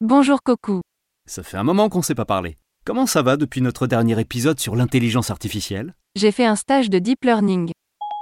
Bonjour 0.00 0.44
Coco. 0.44 0.80
Ça 1.26 1.42
fait 1.42 1.56
un 1.56 1.64
moment 1.64 1.88
qu'on 1.88 1.98
ne 1.98 2.04
s'est 2.04 2.14
pas 2.14 2.24
parlé. 2.24 2.56
Comment 2.86 3.04
ça 3.04 3.22
va 3.22 3.36
depuis 3.36 3.60
notre 3.60 3.88
dernier 3.88 4.20
épisode 4.20 4.60
sur 4.60 4.76
l'intelligence 4.76 5.30
artificielle? 5.30 5.96
J'ai 6.14 6.30
fait 6.30 6.46
un 6.46 6.54
stage 6.54 6.88
de 6.88 7.00
deep 7.00 7.24
learning. 7.24 7.72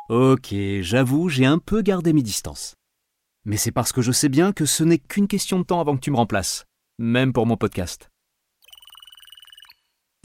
Ok, 0.09 0.55
j'avoue, 0.80 1.29
j'ai 1.29 1.45
un 1.45 1.59
peu 1.59 1.83
gardé 1.83 2.15
mes 2.15 2.23
distances. 2.23 2.77
Mais 3.45 3.59
c'est 3.59 3.73
parce 3.73 3.93
que 3.93 4.01
je 4.01 4.11
sais 4.11 4.30
bien 4.30 4.52
que 4.55 4.65
ce 4.65 4.85
n'est 4.85 4.97
qu'une 4.97 5.29
question 5.29 5.59
de 5.59 5.65
temps 5.65 5.79
avant 5.79 5.97
que 5.97 6.01
tu 6.01 6.11
me 6.11 6.16
remplaces, 6.16 6.65
même 6.99 7.35
pour 7.35 7.45
mon 7.45 7.59
podcast. 7.59 8.09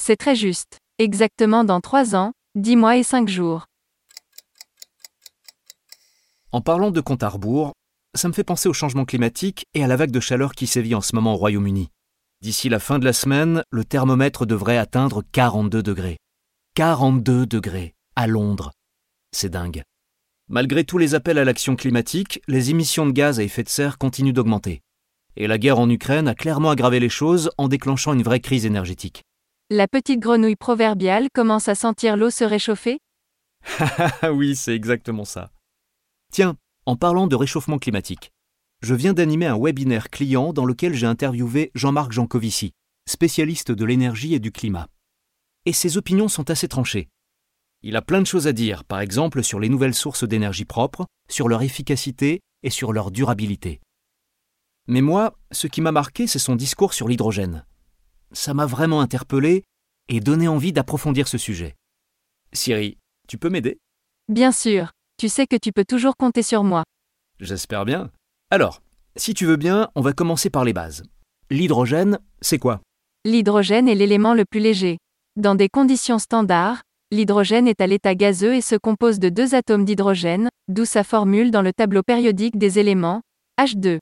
C'est 0.01 0.15
très 0.15 0.37
juste. 0.37 0.77
Exactement 0.99 1.65
dans 1.65 1.81
3 1.81 2.15
ans, 2.15 2.31
10 2.55 2.77
mois 2.77 2.95
et 2.95 3.03
5 3.03 3.27
jours. 3.27 3.65
En 6.53 6.61
parlant 6.61 6.91
de 6.91 7.01
compte 7.01 7.23
à 7.23 7.27
rebours, 7.29 7.73
ça 8.15 8.27
me 8.27 8.33
fait 8.33 8.43
penser 8.43 8.67
au 8.67 8.73
changement 8.73 9.05
climatique 9.05 9.65
et 9.73 9.83
à 9.83 9.87
la 9.87 9.95
vague 9.95 10.11
de 10.11 10.19
chaleur 10.19 10.53
qui 10.53 10.67
sévit 10.67 10.95
en 10.95 11.01
ce 11.01 11.15
moment 11.15 11.33
au 11.33 11.37
Royaume-Uni. 11.37 11.89
D'ici 12.41 12.69
la 12.69 12.79
fin 12.79 12.99
de 12.99 13.05
la 13.05 13.13
semaine, 13.13 13.63
le 13.69 13.85
thermomètre 13.85 14.45
devrait 14.45 14.77
atteindre 14.77 15.23
42 15.31 15.83
degrés. 15.83 16.17
42 16.75 17.45
degrés, 17.45 17.93
à 18.15 18.27
Londres. 18.27 18.71
C'est 19.31 19.49
dingue. 19.49 19.83
Malgré 20.49 20.83
tous 20.83 20.97
les 20.97 21.15
appels 21.15 21.37
à 21.37 21.45
l'action 21.45 21.75
climatique, 21.75 22.41
les 22.47 22.71
émissions 22.71 23.05
de 23.05 23.11
gaz 23.11 23.39
à 23.39 23.43
effet 23.43 23.63
de 23.63 23.69
serre 23.69 23.97
continuent 23.97 24.33
d'augmenter. 24.33 24.81
Et 25.37 25.47
la 25.47 25.57
guerre 25.57 25.79
en 25.79 25.89
Ukraine 25.89 26.27
a 26.27 26.35
clairement 26.35 26.71
aggravé 26.71 26.99
les 26.99 27.09
choses 27.09 27.51
en 27.57 27.69
déclenchant 27.69 28.13
une 28.13 28.23
vraie 28.23 28.41
crise 28.41 28.65
énergétique. 28.65 29.23
La 29.69 29.87
petite 29.87 30.19
grenouille 30.19 30.57
proverbiale 30.57 31.29
commence 31.33 31.69
à 31.69 31.75
sentir 31.75 32.17
l'eau 32.17 32.29
se 32.29 32.43
réchauffer? 32.43 32.99
Oui, 34.29 34.55
c'est 34.57 34.75
exactement 34.75 35.23
ça. 35.23 35.51
Tiens, 36.33 36.57
en 36.85 36.95
parlant 36.95 37.27
de 37.27 37.35
réchauffement 37.35 37.77
climatique, 37.77 38.31
je 38.81 38.95
viens 38.95 39.13
d'animer 39.13 39.45
un 39.45 39.57
webinaire 39.57 40.09
client 40.09 40.53
dans 40.53 40.65
lequel 40.65 40.95
j'ai 40.95 41.05
interviewé 41.05 41.71
Jean-Marc 41.75 42.11
Jancovici, 42.11 42.73
spécialiste 43.07 43.71
de 43.71 43.85
l'énergie 43.85 44.33
et 44.33 44.39
du 44.39 44.51
climat. 44.51 44.87
Et 45.65 45.73
ses 45.73 45.97
opinions 45.97 46.27
sont 46.27 46.49
assez 46.49 46.67
tranchées. 46.67 47.09
Il 47.83 47.95
a 47.95 48.01
plein 48.01 48.21
de 48.21 48.27
choses 48.27 48.47
à 48.47 48.53
dire, 48.53 48.83
par 48.83 48.99
exemple 48.99 49.43
sur 49.43 49.59
les 49.59 49.69
nouvelles 49.69 49.93
sources 49.93 50.23
d'énergie 50.23 50.65
propre, 50.65 51.05
sur 51.29 51.47
leur 51.47 51.61
efficacité 51.61 52.41
et 52.63 52.69
sur 52.71 52.93
leur 52.93 53.11
durabilité. 53.11 53.79
Mais 54.87 55.01
moi, 55.01 55.37
ce 55.51 55.67
qui 55.67 55.81
m'a 55.81 55.91
marqué, 55.91 56.25
c'est 56.25 56.39
son 56.39 56.55
discours 56.55 56.93
sur 56.93 57.07
l'hydrogène. 57.07 57.65
Ça 58.31 58.53
m'a 58.53 58.65
vraiment 58.65 59.01
interpellé 59.01 59.63
et 60.09 60.19
donné 60.19 60.47
envie 60.47 60.73
d'approfondir 60.73 61.27
ce 61.27 61.37
sujet. 61.37 61.75
Siri, 62.53 62.97
tu 63.27 63.37
peux 63.37 63.49
m'aider? 63.49 63.79
Bien 64.27 64.51
sûr, 64.51 64.91
tu 65.21 65.29
sais 65.29 65.45
que 65.45 65.55
tu 65.55 65.71
peux 65.71 65.85
toujours 65.85 66.17
compter 66.17 66.41
sur 66.41 66.63
moi. 66.63 66.83
J'espère 67.39 67.85
bien. 67.85 68.09
Alors, 68.49 68.81
si 69.15 69.35
tu 69.35 69.45
veux 69.45 69.55
bien, 69.55 69.87
on 69.93 70.01
va 70.01 70.13
commencer 70.13 70.49
par 70.49 70.63
les 70.63 70.73
bases. 70.73 71.03
L'hydrogène, 71.51 72.17
c'est 72.41 72.57
quoi? 72.57 72.81
L'hydrogène 73.23 73.87
est 73.87 73.93
l'élément 73.93 74.33
le 74.33 74.45
plus 74.49 74.59
léger. 74.59 74.97
Dans 75.35 75.53
des 75.53 75.69
conditions 75.69 76.17
standards, 76.17 76.81
l'hydrogène 77.11 77.67
est 77.67 77.81
à 77.81 77.85
l'état 77.85 78.15
gazeux 78.15 78.55
et 78.55 78.61
se 78.61 78.73
compose 78.73 79.19
de 79.19 79.29
deux 79.29 79.53
atomes 79.53 79.85
d'hydrogène, 79.85 80.49
d'où 80.69 80.85
sa 80.85 81.03
formule 81.03 81.51
dans 81.51 81.61
le 81.61 81.71
tableau 81.71 82.01
périodique 82.01 82.57
des 82.57 82.79
éléments, 82.79 83.21
H2. 83.59 83.99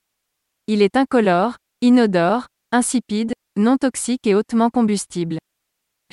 Il 0.68 0.82
est 0.82 0.96
incolore, 0.96 1.58
inodore, 1.82 2.46
insipide, 2.72 3.34
non 3.58 3.76
toxique 3.76 4.26
et 4.26 4.36
hautement 4.36 4.70
combustible. 4.70 5.38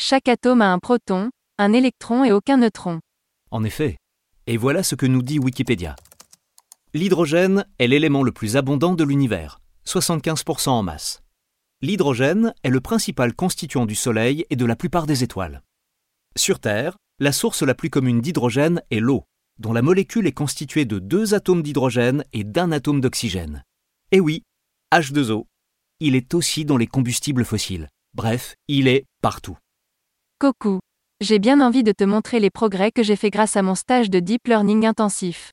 Chaque 0.00 0.26
atome 0.26 0.62
a 0.62 0.72
un 0.72 0.80
proton, 0.80 1.30
un 1.58 1.72
électron 1.72 2.24
et 2.24 2.32
aucun 2.32 2.56
neutron. 2.56 2.98
En 3.52 3.62
effet. 3.62 3.98
Et 4.48 4.56
voilà 4.56 4.84
ce 4.84 4.94
que 4.94 5.06
nous 5.06 5.22
dit 5.22 5.40
Wikipédia. 5.40 5.96
L'hydrogène 6.94 7.66
est 7.80 7.88
l'élément 7.88 8.22
le 8.22 8.30
plus 8.30 8.56
abondant 8.56 8.94
de 8.94 9.02
l'univers, 9.02 9.60
75% 9.86 10.68
en 10.68 10.82
masse. 10.84 11.22
L'hydrogène 11.82 12.54
est 12.62 12.70
le 12.70 12.80
principal 12.80 13.34
constituant 13.34 13.86
du 13.86 13.96
Soleil 13.96 14.46
et 14.48 14.56
de 14.56 14.64
la 14.64 14.76
plupart 14.76 15.06
des 15.06 15.24
étoiles. 15.24 15.62
Sur 16.36 16.60
Terre, 16.60 16.96
la 17.18 17.32
source 17.32 17.62
la 17.62 17.74
plus 17.74 17.90
commune 17.90 18.20
d'hydrogène 18.20 18.82
est 18.92 19.00
l'eau, 19.00 19.24
dont 19.58 19.72
la 19.72 19.82
molécule 19.82 20.28
est 20.28 20.32
constituée 20.32 20.84
de 20.84 21.00
deux 21.00 21.34
atomes 21.34 21.62
d'hydrogène 21.62 22.24
et 22.32 22.44
d'un 22.44 22.70
atome 22.70 23.00
d'oxygène. 23.00 23.64
Et 24.12 24.20
oui, 24.20 24.44
H2O. 24.94 25.46
Il 25.98 26.14
est 26.14 26.34
aussi 26.34 26.64
dans 26.64 26.76
les 26.76 26.86
combustibles 26.86 27.44
fossiles. 27.44 27.88
Bref, 28.14 28.54
il 28.68 28.86
est 28.86 29.06
partout. 29.22 29.58
Coucou. 30.38 30.78
J'ai 31.22 31.38
bien 31.38 31.62
envie 31.62 31.82
de 31.82 31.92
te 31.92 32.04
montrer 32.04 32.40
les 32.40 32.50
progrès 32.50 32.92
que 32.92 33.02
j'ai 33.02 33.16
fait 33.16 33.30
grâce 33.30 33.56
à 33.56 33.62
mon 33.62 33.74
stage 33.74 34.10
de 34.10 34.20
deep 34.20 34.46
learning 34.46 34.84
intensif. 34.84 35.50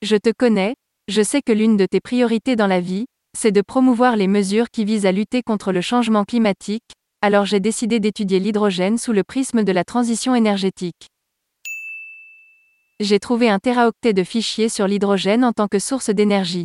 Je 0.00 0.16
te 0.16 0.30
connais, 0.30 0.74
je 1.08 1.20
sais 1.20 1.42
que 1.42 1.52
l'une 1.52 1.76
de 1.76 1.84
tes 1.84 2.00
priorités 2.00 2.56
dans 2.56 2.66
la 2.66 2.80
vie, 2.80 3.04
c'est 3.36 3.52
de 3.52 3.60
promouvoir 3.60 4.16
les 4.16 4.26
mesures 4.26 4.70
qui 4.72 4.86
visent 4.86 5.04
à 5.04 5.12
lutter 5.12 5.42
contre 5.42 5.70
le 5.70 5.82
changement 5.82 6.24
climatique, 6.24 6.84
alors 7.20 7.44
j'ai 7.44 7.60
décidé 7.60 8.00
d'étudier 8.00 8.40
l'hydrogène 8.40 8.96
sous 8.96 9.12
le 9.12 9.22
prisme 9.22 9.64
de 9.64 9.72
la 9.72 9.84
transition 9.84 10.34
énergétique. 10.34 11.08
J'ai 12.98 13.18
trouvé 13.18 13.50
un 13.50 13.58
téraoctet 13.58 14.14
de 14.14 14.24
fichiers 14.24 14.70
sur 14.70 14.86
l'hydrogène 14.86 15.44
en 15.44 15.52
tant 15.52 15.68
que 15.68 15.78
source 15.78 16.08
d'énergie. 16.08 16.64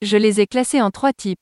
Je 0.00 0.16
les 0.16 0.40
ai 0.40 0.48
classés 0.48 0.82
en 0.82 0.90
trois 0.90 1.12
types. 1.12 1.38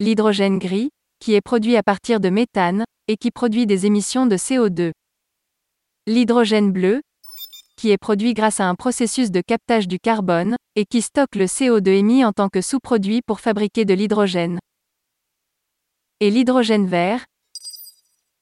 L'hydrogène 0.00 0.58
gris, 0.58 0.88
qui 1.20 1.34
est 1.34 1.42
produit 1.42 1.76
à 1.76 1.82
partir 1.82 2.20
de 2.20 2.30
méthane, 2.30 2.84
et 3.08 3.16
qui 3.16 3.30
produit 3.30 3.66
des 3.66 3.86
émissions 3.86 4.26
de 4.26 4.36
CO2. 4.36 4.92
L'hydrogène 6.06 6.72
bleu, 6.72 7.02
qui 7.76 7.90
est 7.90 7.98
produit 7.98 8.34
grâce 8.34 8.60
à 8.60 8.68
un 8.68 8.74
processus 8.74 9.30
de 9.30 9.40
captage 9.40 9.88
du 9.88 9.98
carbone, 9.98 10.56
et 10.76 10.84
qui 10.84 11.02
stocke 11.02 11.36
le 11.36 11.46
CO2 11.46 11.88
émis 11.88 12.24
en 12.24 12.32
tant 12.32 12.48
que 12.48 12.60
sous-produit 12.60 13.20
pour 13.26 13.40
fabriquer 13.40 13.84
de 13.84 13.94
l'hydrogène. 13.94 14.58
Et 16.20 16.30
l'hydrogène 16.30 16.86
vert, 16.86 17.24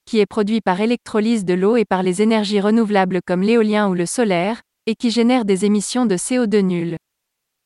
qui 0.04 0.18
est 0.18 0.26
produit 0.26 0.60
par 0.60 0.80
électrolyse 0.80 1.44
de 1.44 1.54
l'eau 1.54 1.76
et 1.76 1.84
par 1.84 2.02
les 2.02 2.20
énergies 2.20 2.60
renouvelables 2.60 3.20
comme 3.26 3.42
l'éolien 3.42 3.88
ou 3.88 3.94
le 3.94 4.06
solaire, 4.06 4.60
et 4.86 4.94
qui 4.94 5.10
génère 5.10 5.44
des 5.44 5.64
émissions 5.64 6.06
de 6.06 6.16
CO2 6.16 6.60
nulles. 6.60 6.96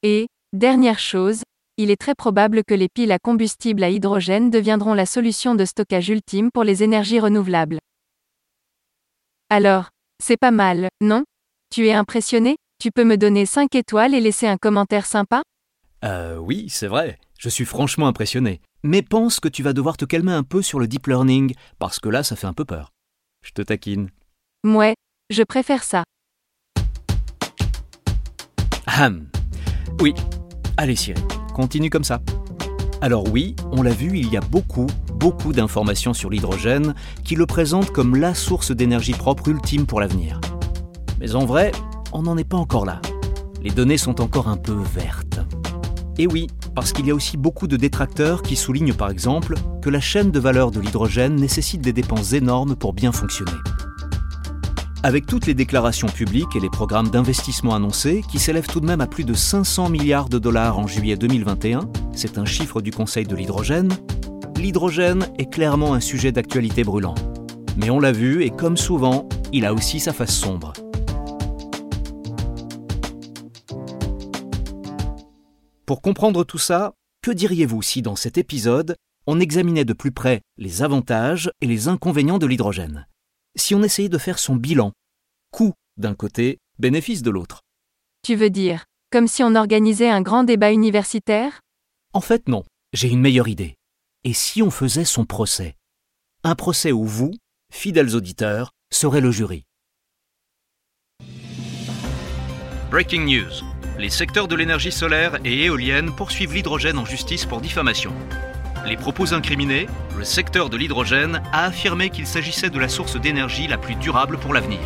Et, 0.03 0.26
dernière 0.53 0.99
chose, 0.99 1.43
il 1.76 1.90
est 1.90 2.00
très 2.00 2.14
probable 2.14 2.62
que 2.64 2.74
les 2.74 2.88
piles 2.88 3.12
à 3.12 3.18
combustible 3.18 3.82
à 3.82 3.90
hydrogène 3.90 4.50
deviendront 4.50 4.94
la 4.94 5.06
solution 5.06 5.54
de 5.54 5.64
stockage 5.64 6.08
ultime 6.08 6.50
pour 6.52 6.64
les 6.64 6.82
énergies 6.82 7.20
renouvelables. 7.20 7.78
Alors, 9.50 9.90
c'est 10.22 10.36
pas 10.36 10.50
mal, 10.50 10.88
non? 11.00 11.24
Tu 11.70 11.88
es 11.88 11.92
impressionné? 11.92 12.56
Tu 12.80 12.90
peux 12.90 13.04
me 13.04 13.16
donner 13.16 13.46
5 13.46 13.74
étoiles 13.74 14.14
et 14.14 14.20
laisser 14.20 14.46
un 14.46 14.56
commentaire 14.56 15.06
sympa? 15.06 15.42
Euh 16.04 16.36
oui, 16.36 16.68
c'est 16.68 16.86
vrai. 16.86 17.18
Je 17.38 17.48
suis 17.48 17.64
franchement 17.64 18.06
impressionné. 18.06 18.60
Mais 18.82 19.02
pense 19.02 19.40
que 19.40 19.48
tu 19.48 19.62
vas 19.62 19.72
devoir 19.72 19.96
te 19.96 20.04
calmer 20.04 20.32
un 20.32 20.42
peu 20.42 20.62
sur 20.62 20.78
le 20.78 20.86
deep 20.86 21.06
learning, 21.06 21.54
parce 21.78 21.98
que 21.98 22.08
là, 22.08 22.22
ça 22.22 22.36
fait 22.36 22.46
un 22.46 22.52
peu 22.52 22.64
peur. 22.64 22.90
Je 23.42 23.52
te 23.52 23.62
taquine. 23.62 24.10
Mouais, 24.62 24.94
je 25.30 25.42
préfère 25.42 25.82
ça. 25.82 26.04
Ahem. 28.86 29.28
Oui. 30.00 30.14
Allez 30.76 30.96
Siri, 30.96 31.22
continue 31.54 31.88
comme 31.88 32.04
ça. 32.04 32.20
Alors 33.00 33.24
oui, 33.32 33.56
on 33.72 33.82
l'a 33.82 33.92
vu, 33.92 34.18
il 34.18 34.30
y 34.30 34.36
a 34.36 34.40
beaucoup, 34.40 34.86
beaucoup 35.14 35.54
d'informations 35.54 36.12
sur 36.12 36.28
l'hydrogène 36.28 36.94
qui 37.22 37.36
le 37.36 37.46
présentent 37.46 37.90
comme 37.90 38.16
la 38.16 38.34
source 38.34 38.72
d'énergie 38.72 39.12
propre 39.12 39.48
ultime 39.48 39.86
pour 39.86 40.00
l'avenir. 40.00 40.40
Mais 41.20 41.34
en 41.34 41.46
vrai, 41.46 41.72
on 42.12 42.22
n'en 42.22 42.36
est 42.36 42.48
pas 42.48 42.58
encore 42.58 42.84
là. 42.84 43.00
Les 43.62 43.70
données 43.70 43.96
sont 43.96 44.20
encore 44.20 44.48
un 44.48 44.58
peu 44.58 44.76
vertes. 44.94 45.40
Et 46.18 46.26
oui, 46.26 46.48
parce 46.74 46.92
qu'il 46.92 47.06
y 47.06 47.10
a 47.10 47.14
aussi 47.14 47.36
beaucoup 47.36 47.66
de 47.66 47.76
détracteurs 47.76 48.42
qui 48.42 48.56
soulignent 48.56 48.94
par 48.94 49.10
exemple 49.10 49.54
que 49.80 49.90
la 49.90 50.00
chaîne 50.00 50.30
de 50.30 50.40
valeur 50.40 50.70
de 50.70 50.80
l'hydrogène 50.80 51.36
nécessite 51.36 51.80
des 51.80 51.92
dépenses 51.92 52.32
énormes 52.32 52.76
pour 52.76 52.92
bien 52.92 53.12
fonctionner. 53.12 53.52
Avec 55.04 55.26
toutes 55.26 55.44
les 55.44 55.52
déclarations 55.52 56.08
publiques 56.08 56.56
et 56.56 56.60
les 56.60 56.70
programmes 56.70 57.10
d'investissement 57.10 57.74
annoncés, 57.74 58.22
qui 58.26 58.38
s'élèvent 58.38 58.68
tout 58.68 58.80
de 58.80 58.86
même 58.86 59.02
à 59.02 59.06
plus 59.06 59.24
de 59.24 59.34
500 59.34 59.90
milliards 59.90 60.30
de 60.30 60.38
dollars 60.38 60.78
en 60.78 60.86
juillet 60.86 61.18
2021, 61.18 61.90
c'est 62.14 62.38
un 62.38 62.46
chiffre 62.46 62.80
du 62.80 62.90
Conseil 62.90 63.26
de 63.26 63.36
l'hydrogène, 63.36 63.92
l'hydrogène 64.56 65.28
est 65.36 65.52
clairement 65.52 65.92
un 65.92 66.00
sujet 66.00 66.32
d'actualité 66.32 66.84
brûlant. 66.84 67.14
Mais 67.76 67.90
on 67.90 68.00
l'a 68.00 68.12
vu, 68.12 68.44
et 68.44 68.50
comme 68.50 68.78
souvent, 68.78 69.28
il 69.52 69.66
a 69.66 69.74
aussi 69.74 70.00
sa 70.00 70.14
face 70.14 70.34
sombre. 70.34 70.72
Pour 75.84 76.00
comprendre 76.00 76.44
tout 76.44 76.56
ça, 76.56 76.94
que 77.20 77.30
diriez-vous 77.30 77.82
si 77.82 78.00
dans 78.00 78.16
cet 78.16 78.38
épisode, 78.38 78.96
on 79.26 79.38
examinait 79.38 79.84
de 79.84 79.92
plus 79.92 80.12
près 80.12 80.40
les 80.56 80.82
avantages 80.82 81.50
et 81.60 81.66
les 81.66 81.88
inconvénients 81.88 82.38
de 82.38 82.46
l'hydrogène? 82.46 83.06
Si 83.56 83.74
on 83.74 83.82
essayait 83.82 84.08
de 84.08 84.18
faire 84.18 84.38
son 84.38 84.56
bilan, 84.56 84.92
coût 85.50 85.74
d'un 85.96 86.14
côté, 86.14 86.58
bénéfice 86.78 87.22
de 87.22 87.30
l'autre. 87.30 87.60
Tu 88.22 88.34
veux 88.34 88.50
dire, 88.50 88.84
comme 89.12 89.28
si 89.28 89.44
on 89.44 89.54
organisait 89.54 90.10
un 90.10 90.22
grand 90.22 90.42
débat 90.42 90.72
universitaire? 90.72 91.60
En 92.12 92.20
fait, 92.20 92.48
non. 92.48 92.64
J'ai 92.92 93.08
une 93.08 93.20
meilleure 93.20 93.48
idée. 93.48 93.76
Et 94.24 94.32
si 94.32 94.62
on 94.62 94.70
faisait 94.70 95.04
son 95.04 95.24
procès? 95.24 95.74
Un 96.42 96.54
procès 96.54 96.92
où 96.92 97.04
vous, 97.04 97.32
fidèles 97.72 98.14
auditeurs, 98.16 98.72
serez 98.92 99.20
le 99.20 99.30
jury. 99.30 99.64
Breaking 102.90 103.24
news. 103.24 103.52
Les 103.98 104.10
secteurs 104.10 104.48
de 104.48 104.56
l'énergie 104.56 104.92
solaire 104.92 105.38
et 105.44 105.64
éolienne 105.64 106.14
poursuivent 106.14 106.54
l'hydrogène 106.54 106.98
en 106.98 107.04
justice 107.04 107.46
pour 107.46 107.60
diffamation. 107.60 108.12
Les 108.86 108.98
propos 108.98 109.32
incriminés, 109.32 109.86
le 110.19 110.25
secteur 110.25 110.69
de 110.69 110.76
l'hydrogène 110.76 111.40
a 111.52 111.64
affirmé 111.64 112.10
qu'il 112.10 112.26
s'agissait 112.26 112.69
de 112.69 112.78
la 112.78 112.90
source 112.90 113.19
d'énergie 113.19 113.66
la 113.66 113.78
plus 113.78 113.94
durable 113.94 114.36
pour 114.36 114.52
l'avenir. 114.52 114.81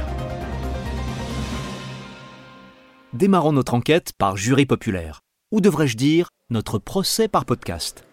Démarrons 3.13 3.53
notre 3.53 3.75
enquête 3.75 4.13
par 4.17 4.37
jury 4.37 4.67
populaire, 4.67 5.23
ou 5.51 5.61
devrais-je 5.61 5.97
dire 5.97 6.29
notre 6.49 6.79
procès 6.79 7.27
par 7.27 7.45
podcast. 7.45 8.05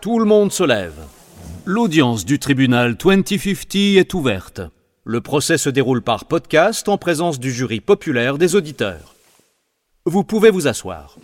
Tout 0.00 0.18
le 0.18 0.24
monde 0.24 0.50
se 0.50 0.64
lève. 0.64 0.98
L'audience 1.64 2.24
du 2.24 2.40
tribunal 2.40 2.96
2050 2.96 3.76
est 3.76 4.14
ouverte. 4.14 4.62
Le 5.04 5.20
procès 5.20 5.58
se 5.58 5.70
déroule 5.70 6.02
par 6.02 6.24
podcast 6.24 6.88
en 6.88 6.98
présence 6.98 7.38
du 7.38 7.52
jury 7.52 7.80
populaire 7.80 8.36
des 8.36 8.56
auditeurs. 8.56 9.13
Vous 10.06 10.22
pouvez 10.22 10.50
vous 10.50 10.66
asseoir. 10.66 11.16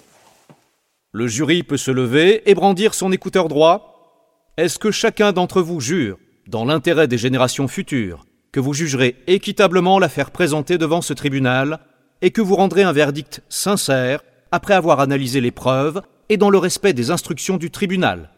Le 1.13 1.27
jury 1.27 1.63
peut 1.63 1.77
se 1.77 1.91
lever 1.91 2.49
et 2.49 2.55
brandir 2.55 2.95
son 2.95 3.13
écouteur 3.13 3.49
droit. 3.49 4.55
Est-ce 4.57 4.79
que 4.79 4.91
chacun 4.91 5.33
d'entre 5.33 5.61
vous 5.61 5.81
jure, 5.81 6.19
dans 6.49 6.65
l'intérêt 6.65 7.07
des 7.07 7.19
générations 7.19 7.69
futures, 7.69 8.25
que 8.53 8.61
vous 8.61 8.73
jugerez 8.73 9.17
équitablement 9.27 9.99
l'affaire 9.99 10.31
présentée 10.31 10.79
devant 10.79 11.03
ce 11.03 11.13
tribunal 11.13 11.81
et 12.23 12.31
que 12.31 12.41
vous 12.41 12.57
rendrez 12.57 12.83
un 12.83 12.93
verdict 12.93 13.43
sincère 13.51 14.23
après 14.51 14.73
avoir 14.73 15.01
analysé 15.01 15.43
les 15.43 15.51
preuves 15.51 16.01
et 16.31 16.39
dans 16.39 16.49
le 16.49 16.57
respect 16.57 16.95
des 16.95 17.11
instructions 17.11 17.59
du 17.59 17.71
tribunal? 17.71 18.31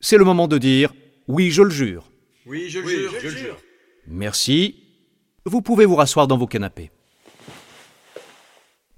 C'est 0.00 0.18
le 0.18 0.26
moment 0.26 0.46
de 0.46 0.58
dire 0.58 0.92
oui, 1.26 1.50
je 1.50 1.62
le 1.62 1.70
jure. 1.70 2.10
Oui, 2.44 2.68
je 2.68 2.80
le 2.80 2.86
jure, 2.86 3.12
je 3.18 3.28
le 3.28 3.34
jure. 3.34 3.56
Merci. 4.08 4.84
Vous 5.46 5.62
pouvez 5.62 5.86
vous 5.86 5.96
rasseoir 5.96 6.26
dans 6.26 6.36
vos 6.36 6.46
canapés. 6.46 6.90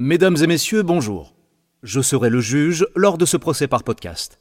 Mesdames 0.02 0.38
et 0.43 0.47
messieurs, 0.47 0.82
bonjour. 0.82 1.35
Je 1.82 2.00
serai 2.00 2.31
le 2.31 2.41
juge 2.41 2.87
lors 2.97 3.19
de 3.19 3.26
ce 3.26 3.37
procès 3.37 3.69
par 3.69 3.85
podcast. 3.85 4.38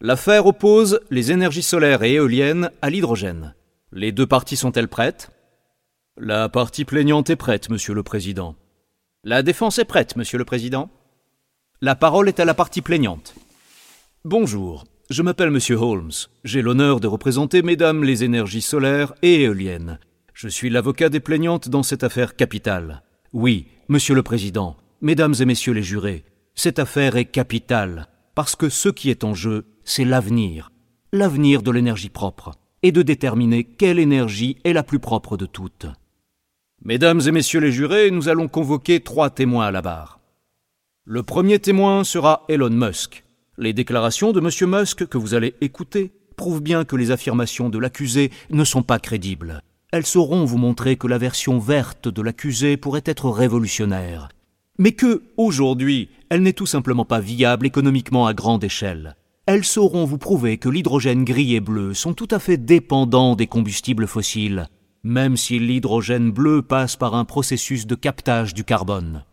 L'affaire 0.00 0.46
oppose 0.46 0.98
les 1.10 1.30
énergies 1.30 1.62
solaires 1.62 2.02
et 2.02 2.14
éoliennes 2.14 2.72
à 2.82 2.90
l'hydrogène. 2.90 3.54
Les 3.92 4.10
deux 4.10 4.26
parties 4.26 4.56
sont-elles 4.56 4.88
prêtes? 4.88 5.30
La 6.18 6.48
partie 6.48 6.84
plaignante 6.84 7.30
est 7.30 7.36
prête, 7.36 7.70
Monsieur 7.70 7.94
le 7.94 8.02
Président. 8.02 8.56
La 9.22 9.44
défense 9.44 9.78
est 9.78 9.84
prête, 9.84 10.16
Monsieur 10.16 10.38
le 10.38 10.44
Président. 10.44 10.90
La 11.80 11.94
parole 11.94 12.28
est 12.28 12.40
à 12.40 12.44
la 12.44 12.54
partie 12.54 12.82
plaignante. 12.82 13.36
Bonjour, 14.24 14.86
je 15.08 15.22
m'appelle 15.22 15.52
Monsieur 15.52 15.76
Holmes. 15.76 16.10
J'ai 16.42 16.62
l'honneur 16.62 16.98
de 16.98 17.06
représenter 17.06 17.62
Mesdames 17.62 18.02
les 18.02 18.24
énergies 18.24 18.60
solaires 18.60 19.14
et 19.22 19.42
éoliennes. 19.42 20.00
Je 20.34 20.48
suis 20.48 20.68
l'avocat 20.68 21.10
des 21.10 21.20
plaignantes 21.20 21.68
dans 21.68 21.84
cette 21.84 22.02
affaire 22.02 22.34
capitale. 22.34 23.04
Oui, 23.32 23.68
Monsieur 23.88 24.16
le 24.16 24.24
Président, 24.24 24.76
Mesdames 25.02 25.34
et 25.40 25.44
Messieurs 25.44 25.74
les 25.74 25.82
jurés, 25.82 26.24
cette 26.54 26.78
affaire 26.78 27.16
est 27.16 27.26
capitale, 27.26 28.08
parce 28.34 28.56
que 28.56 28.70
ce 28.70 28.88
qui 28.88 29.10
est 29.10 29.24
en 29.24 29.34
jeu, 29.34 29.66
c'est 29.84 30.06
l'avenir, 30.06 30.72
l'avenir 31.12 31.62
de 31.62 31.70
l'énergie 31.70 32.08
propre 32.08 32.52
et 32.82 32.92
de 32.92 33.02
déterminer 33.02 33.64
quelle 33.64 33.98
énergie 33.98 34.56
est 34.64 34.72
la 34.72 34.82
plus 34.82 34.98
propre 34.98 35.36
de 35.36 35.44
toutes. 35.44 35.86
Mesdames 36.82 37.20
et 37.26 37.30
messieurs 37.30 37.60
les 37.60 37.72
jurés, 37.72 38.10
nous 38.10 38.30
allons 38.30 38.48
convoquer 38.48 39.00
trois 39.00 39.28
témoins 39.28 39.66
à 39.66 39.70
la 39.70 39.82
barre. 39.82 40.20
Le 41.04 41.22
premier 41.22 41.58
témoin 41.58 42.02
sera 42.02 42.44
Elon 42.48 42.70
Musk. 42.70 43.24
Les 43.58 43.74
déclarations 43.74 44.32
de 44.32 44.40
M. 44.40 44.70
Musk 44.70 45.06
que 45.06 45.18
vous 45.18 45.34
allez 45.34 45.54
écouter 45.60 46.12
prouvent 46.36 46.62
bien 46.62 46.86
que 46.86 46.96
les 46.96 47.10
affirmations 47.10 47.68
de 47.68 47.78
l'accusé 47.78 48.30
ne 48.48 48.64
sont 48.64 48.82
pas 48.82 48.98
crédibles. 48.98 49.60
Elles 49.92 50.06
sauront 50.06 50.46
vous 50.46 50.58
montrer 50.58 50.96
que 50.96 51.06
la 51.06 51.18
version 51.18 51.58
verte 51.58 52.08
de 52.08 52.22
l'accusé 52.22 52.78
pourrait 52.78 53.02
être 53.04 53.28
révolutionnaire, 53.28 54.28
mais 54.78 54.92
que, 54.92 55.22
aujourd'hui, 55.36 56.08
elle 56.28 56.42
n'est 56.42 56.52
tout 56.52 56.66
simplement 56.66 57.04
pas 57.04 57.20
viable 57.20 57.66
économiquement 57.66 58.26
à 58.26 58.34
grande 58.34 58.64
échelle 58.64 59.16
elles 59.46 59.64
sauront 59.64 60.04
vous 60.04 60.18
prouver 60.18 60.58
que 60.58 60.68
l'hydrogène 60.68 61.24
gris 61.24 61.54
et 61.54 61.60
bleu 61.60 61.94
sont 61.94 62.14
tout 62.14 62.28
à 62.32 62.40
fait 62.40 62.56
dépendants 62.56 63.36
des 63.36 63.46
combustibles 63.46 64.08
fossiles, 64.08 64.68
même 65.04 65.36
si 65.36 65.60
l'hydrogène 65.60 66.32
bleu 66.32 66.62
passe 66.62 66.96
par 66.96 67.14
un 67.14 67.24
processus 67.24 67.86
de 67.86 67.94
captage 67.94 68.54
du 68.54 68.64
carbone. 68.64 69.24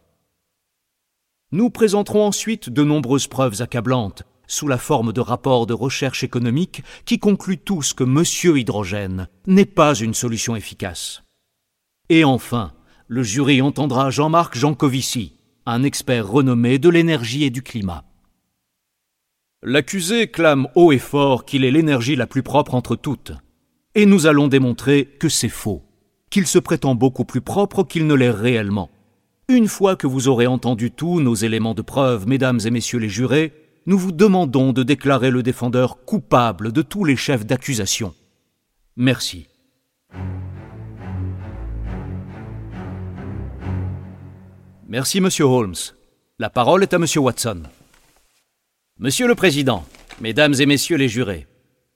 Nous 1.51 1.71
présenterons 1.71 2.27
ensuite 2.27 2.69
de 2.69 2.83
nombreuses 2.83 3.27
preuves 3.27 3.61
accablantes, 3.63 4.23
sous 4.45 4.67
la 4.67 4.77
forme 4.77 5.13
de 5.13 5.21
rapports 5.21 5.65
de 5.65 5.73
recherche 5.73 6.23
économique 6.23 6.83
qui 7.05 7.17
concluent 7.17 7.57
tous 7.57 7.93
que 7.93 8.03
Monsieur 8.03 8.59
Hydrogène 8.59 9.27
n'est 9.47 9.65
pas 9.65 9.95
une 9.95 10.13
solution 10.13 10.55
efficace. 10.55 11.23
Et 12.09 12.23
enfin, 12.23 12.73
le 13.07 13.23
jury 13.23 13.61
entendra 13.61 14.09
Jean-Marc 14.09 14.57
Jancovici, 14.57 15.33
un 15.65 15.83
expert 15.83 16.27
renommé 16.27 16.79
de 16.79 16.89
l'énergie 16.89 17.43
et 17.43 17.49
du 17.49 17.61
climat. 17.61 18.03
L'accusé 19.61 20.27
clame 20.27 20.67
haut 20.75 20.91
et 20.91 20.99
fort 20.99 21.45
qu'il 21.45 21.63
est 21.63 21.71
l'énergie 21.71 22.15
la 22.15 22.27
plus 22.27 22.43
propre 22.43 22.75
entre 22.75 22.95
toutes. 22.95 23.31
Et 23.95 24.05
nous 24.05 24.25
allons 24.25 24.47
démontrer 24.47 25.05
que 25.19 25.29
c'est 25.29 25.49
faux, 25.49 25.83
qu'il 26.29 26.47
se 26.47 26.59
prétend 26.59 26.95
beaucoup 26.95 27.25
plus 27.25 27.41
propre 27.41 27.83
qu'il 27.83 28.07
ne 28.07 28.13
l'est 28.13 28.29
réellement. 28.29 28.89
Une 29.47 29.67
fois 29.67 29.95
que 29.95 30.07
vous 30.07 30.27
aurez 30.27 30.47
entendu 30.47 30.91
tous 30.91 31.21
nos 31.21 31.35
éléments 31.35 31.75
de 31.75 31.81
preuve, 31.81 32.27
mesdames 32.27 32.59
et 32.65 32.71
messieurs 32.71 32.99
les 32.99 33.09
jurés, 33.09 33.53
nous 33.85 33.97
vous 33.97 34.11
demandons 34.11 34.73
de 34.73 34.83
déclarer 34.83 35.29
le 35.29 35.43
défendeur 35.43 36.03
coupable 36.05 36.71
de 36.71 36.81
tous 36.81 37.03
les 37.03 37.17
chefs 37.17 37.45
d'accusation. 37.45 38.13
Merci. 38.95 39.47
Merci, 44.93 45.21
monsieur 45.21 45.45
Holmes. 45.45 45.73
La 46.37 46.51
parole 46.51 46.83
est 46.83 46.93
à 46.93 46.99
monsieur 46.99 47.19
Watson. 47.19 47.63
Monsieur 48.99 49.27
le 49.27 49.33
Président, 49.33 49.83
Mesdames 50.21 50.53
et 50.59 50.67
Messieurs 50.67 50.97
les 50.97 51.07
jurés, 51.07 51.47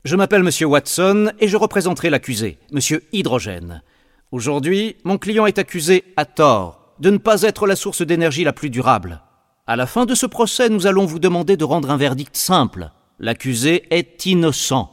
je 0.04 0.16
m'appelle 0.16 0.42
Monsieur 0.42 0.66
Watson 0.66 1.32
et 1.40 1.48
je 1.48 1.58
représenterai 1.58 2.10
l'accusé, 2.10 2.58
Monsieur 2.72 3.04
Hydrogène. 3.12 3.84
Aujourd'hui, 4.32 4.96
mon 5.04 5.20
client 5.20 5.46
est 5.46 5.60
accusé 5.60 6.06
à 6.18 6.26
tort 6.26 6.96
de 6.98 7.12
ne 7.12 7.20
pas 7.20 7.44
être 7.44 7.68
la 7.68 7.76
source 7.76 8.02
d'énergie 8.02 8.44
la 8.44 8.52
plus 8.52 8.72
durable. 8.72 9.22
À 9.68 9.76
la 9.76 9.86
fin 9.86 10.08
de 10.08 10.16
ce 10.16 10.26
procès, 10.26 10.68
nous 10.68 10.88
allons 10.88 11.06
vous 11.06 11.20
demander 11.20 11.56
de 11.56 11.66
rendre 11.66 11.92
un 11.92 11.98
verdict 11.98 12.36
simple. 12.36 12.90
L'accusé 13.20 13.84
est 13.92 14.26
innocent. 14.26 14.92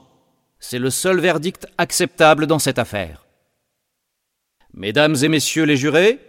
C'est 0.59 0.79
le 0.79 0.91
seul 0.91 1.21
verdict 1.21 1.67
acceptable 1.79 2.47
dans 2.47 2.59
cette 2.59 2.79
affaire. 2.79 3.25
Mesdames 4.75 5.17
et 5.23 5.29
Messieurs 5.29 5.65
les 5.65 5.79
jurés, 5.79 6.21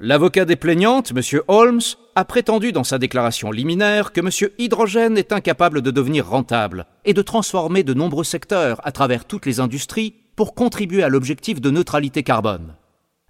L'avocat 0.00 0.44
des 0.44 0.56
plaignantes, 0.56 1.12
M. 1.12 1.40
Holmes, 1.46 1.80
a 2.16 2.24
prétendu 2.24 2.72
dans 2.72 2.82
sa 2.82 2.98
déclaration 2.98 3.52
liminaire 3.52 4.12
que 4.12 4.20
M. 4.20 4.50
Hydrogène 4.58 5.16
est 5.16 5.32
incapable 5.32 5.82
de 5.82 5.92
devenir 5.92 6.28
rentable 6.28 6.86
et 7.04 7.14
de 7.14 7.22
transformer 7.22 7.84
de 7.84 7.94
nombreux 7.94 8.24
secteurs 8.24 8.80
à 8.84 8.90
travers 8.90 9.24
toutes 9.24 9.46
les 9.46 9.60
industries 9.60 10.14
pour 10.34 10.54
contribuer 10.54 11.04
à 11.04 11.08
l'objectif 11.08 11.60
de 11.60 11.70
neutralité 11.70 12.24
carbone. 12.24 12.74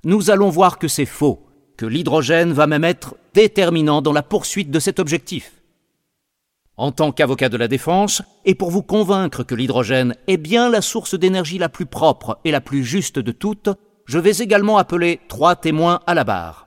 Nous 0.04 0.30
allons 0.30 0.48
voir 0.48 0.78
que 0.78 0.88
c'est 0.88 1.04
faux, 1.04 1.46
que 1.76 1.84
l'hydrogène 1.84 2.54
va 2.54 2.66
même 2.66 2.84
être 2.84 3.14
déterminant 3.34 4.00
dans 4.00 4.12
la 4.12 4.22
poursuite 4.22 4.70
de 4.70 4.80
cet 4.80 5.00
objectif. 5.00 5.52
En 6.78 6.92
tant 6.92 7.12
qu'avocat 7.12 7.50
de 7.50 7.58
la 7.58 7.68
défense, 7.68 8.22
et 8.46 8.54
pour 8.54 8.70
vous 8.70 8.82
convaincre 8.82 9.44
que 9.44 9.54
l'hydrogène 9.54 10.16
est 10.28 10.38
bien 10.38 10.70
la 10.70 10.80
source 10.80 11.14
d'énergie 11.14 11.58
la 11.58 11.68
plus 11.68 11.86
propre 11.86 12.38
et 12.44 12.50
la 12.50 12.62
plus 12.62 12.84
juste 12.84 13.18
de 13.18 13.32
toutes, 13.32 13.68
je 14.06 14.18
vais 14.18 14.36
également 14.38 14.78
appeler 14.78 15.20
trois 15.28 15.56
témoins 15.56 16.00
à 16.06 16.14
la 16.14 16.24
barre. 16.24 16.66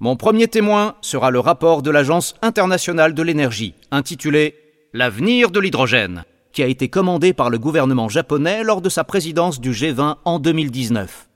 Mon 0.00 0.16
premier 0.16 0.48
témoin 0.48 0.96
sera 1.00 1.30
le 1.30 1.38
rapport 1.38 1.82
de 1.82 1.90
l'Agence 1.90 2.34
internationale 2.42 3.14
de 3.14 3.22
l'énergie, 3.22 3.74
intitulé 3.90 4.56
L'avenir 4.94 5.50
de 5.50 5.58
l'hydrogène, 5.58 6.24
qui 6.52 6.62
a 6.62 6.66
été 6.66 6.88
commandé 6.88 7.32
par 7.32 7.48
le 7.48 7.58
gouvernement 7.58 8.10
japonais 8.10 8.62
lors 8.62 8.82
de 8.82 8.90
sa 8.90 9.04
présidence 9.04 9.58
du 9.58 9.72
G20 9.72 10.16
en 10.24 10.38
2019. 10.38 11.28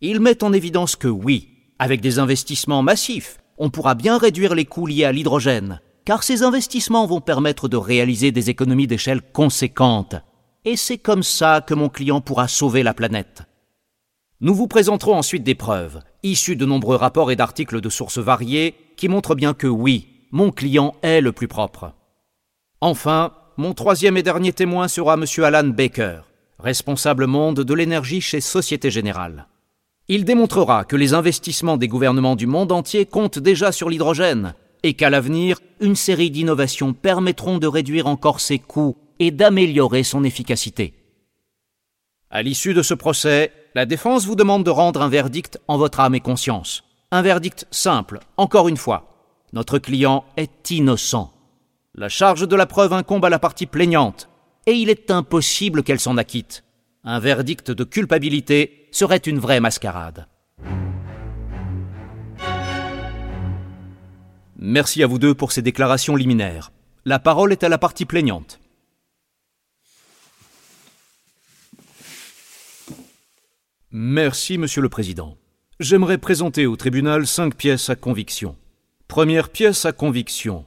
Il 0.00 0.20
met 0.20 0.42
en 0.42 0.52
évidence 0.54 0.96
que 0.96 1.08
oui, 1.08 1.48
avec 1.78 2.00
des 2.00 2.18
investissements 2.18 2.82
massifs, 2.82 3.38
on 3.58 3.68
pourra 3.68 3.94
bien 3.94 4.16
réduire 4.16 4.54
les 4.54 4.64
coûts 4.64 4.86
liés 4.86 5.04
à 5.04 5.12
l'hydrogène, 5.12 5.80
car 6.06 6.22
ces 6.22 6.42
investissements 6.42 7.06
vont 7.06 7.20
permettre 7.20 7.68
de 7.68 7.76
réaliser 7.76 8.32
des 8.32 8.48
économies 8.48 8.86
d'échelle 8.86 9.20
conséquentes. 9.20 10.16
Et 10.64 10.76
c'est 10.76 10.98
comme 10.98 11.22
ça 11.22 11.60
que 11.60 11.74
mon 11.74 11.90
client 11.90 12.22
pourra 12.22 12.48
sauver 12.48 12.82
la 12.82 12.94
planète. 12.94 13.42
Nous 14.42 14.54
vous 14.54 14.68
présenterons 14.68 15.16
ensuite 15.16 15.42
des 15.42 15.54
preuves, 15.54 16.00
issues 16.22 16.56
de 16.56 16.64
nombreux 16.64 16.96
rapports 16.96 17.30
et 17.30 17.36
d'articles 17.36 17.82
de 17.82 17.88
sources 17.90 18.16
variées, 18.16 18.74
qui 18.96 19.06
montrent 19.06 19.34
bien 19.34 19.52
que 19.52 19.66
oui, 19.66 20.08
mon 20.30 20.50
client 20.50 20.94
est 21.02 21.20
le 21.20 21.32
plus 21.32 21.48
propre. 21.48 21.92
Enfin, 22.80 23.34
mon 23.58 23.74
troisième 23.74 24.16
et 24.16 24.22
dernier 24.22 24.54
témoin 24.54 24.88
sera 24.88 25.14
M. 25.14 25.26
Alan 25.44 25.68
Baker, 25.68 26.20
responsable 26.58 27.26
monde 27.26 27.60
de 27.60 27.74
l'énergie 27.74 28.22
chez 28.22 28.40
Société 28.40 28.90
Générale. 28.90 29.46
Il 30.08 30.24
démontrera 30.24 30.86
que 30.86 30.96
les 30.96 31.12
investissements 31.12 31.76
des 31.76 31.88
gouvernements 31.88 32.34
du 32.34 32.46
monde 32.46 32.72
entier 32.72 33.04
comptent 33.04 33.38
déjà 33.38 33.72
sur 33.72 33.90
l'hydrogène 33.90 34.54
et 34.82 34.94
qu'à 34.94 35.10
l'avenir, 35.10 35.60
une 35.80 35.96
série 35.96 36.30
d'innovations 36.30 36.94
permettront 36.94 37.58
de 37.58 37.66
réduire 37.66 38.06
encore 38.06 38.40
ses 38.40 38.58
coûts 38.58 38.96
et 39.18 39.32
d'améliorer 39.32 40.02
son 40.02 40.24
efficacité. 40.24 40.94
À 42.30 42.42
l'issue 42.42 42.72
de 42.72 42.82
ce 42.82 42.94
procès, 42.94 43.52
la 43.74 43.86
défense 43.86 44.26
vous 44.26 44.34
demande 44.34 44.64
de 44.64 44.70
rendre 44.70 45.00
un 45.02 45.08
verdict 45.08 45.60
en 45.68 45.78
votre 45.78 46.00
âme 46.00 46.14
et 46.14 46.20
conscience. 46.20 46.82
Un 47.12 47.22
verdict 47.22 47.66
simple, 47.70 48.18
encore 48.36 48.68
une 48.68 48.76
fois. 48.76 49.08
Notre 49.52 49.78
client 49.78 50.24
est 50.36 50.70
innocent. 50.70 51.32
La 51.94 52.08
charge 52.08 52.46
de 52.46 52.56
la 52.56 52.66
preuve 52.66 52.92
incombe 52.92 53.24
à 53.24 53.30
la 53.30 53.38
partie 53.38 53.66
plaignante, 53.66 54.28
et 54.66 54.72
il 54.72 54.90
est 54.90 55.10
impossible 55.10 55.82
qu'elle 55.82 56.00
s'en 56.00 56.16
acquitte. 56.16 56.64
Un 57.04 57.18
verdict 57.18 57.70
de 57.70 57.84
culpabilité 57.84 58.88
serait 58.92 59.16
une 59.16 59.38
vraie 59.38 59.60
mascarade. 59.60 60.26
Merci 64.56 65.02
à 65.02 65.06
vous 65.06 65.18
deux 65.18 65.34
pour 65.34 65.52
ces 65.52 65.62
déclarations 65.62 66.16
liminaires. 66.16 66.70
La 67.04 67.18
parole 67.18 67.52
est 67.52 67.64
à 67.64 67.68
la 67.68 67.78
partie 67.78 68.04
plaignante. 68.04 68.60
Merci, 73.92 74.56
Monsieur 74.56 74.82
le 74.82 74.88
Président. 74.88 75.36
J'aimerais 75.80 76.18
présenter 76.18 76.64
au 76.64 76.76
tribunal 76.76 77.26
cinq 77.26 77.56
pièces 77.56 77.90
à 77.90 77.96
conviction. 77.96 78.54
Première 79.08 79.48
pièce 79.48 79.84
à 79.84 79.90
conviction. 79.90 80.64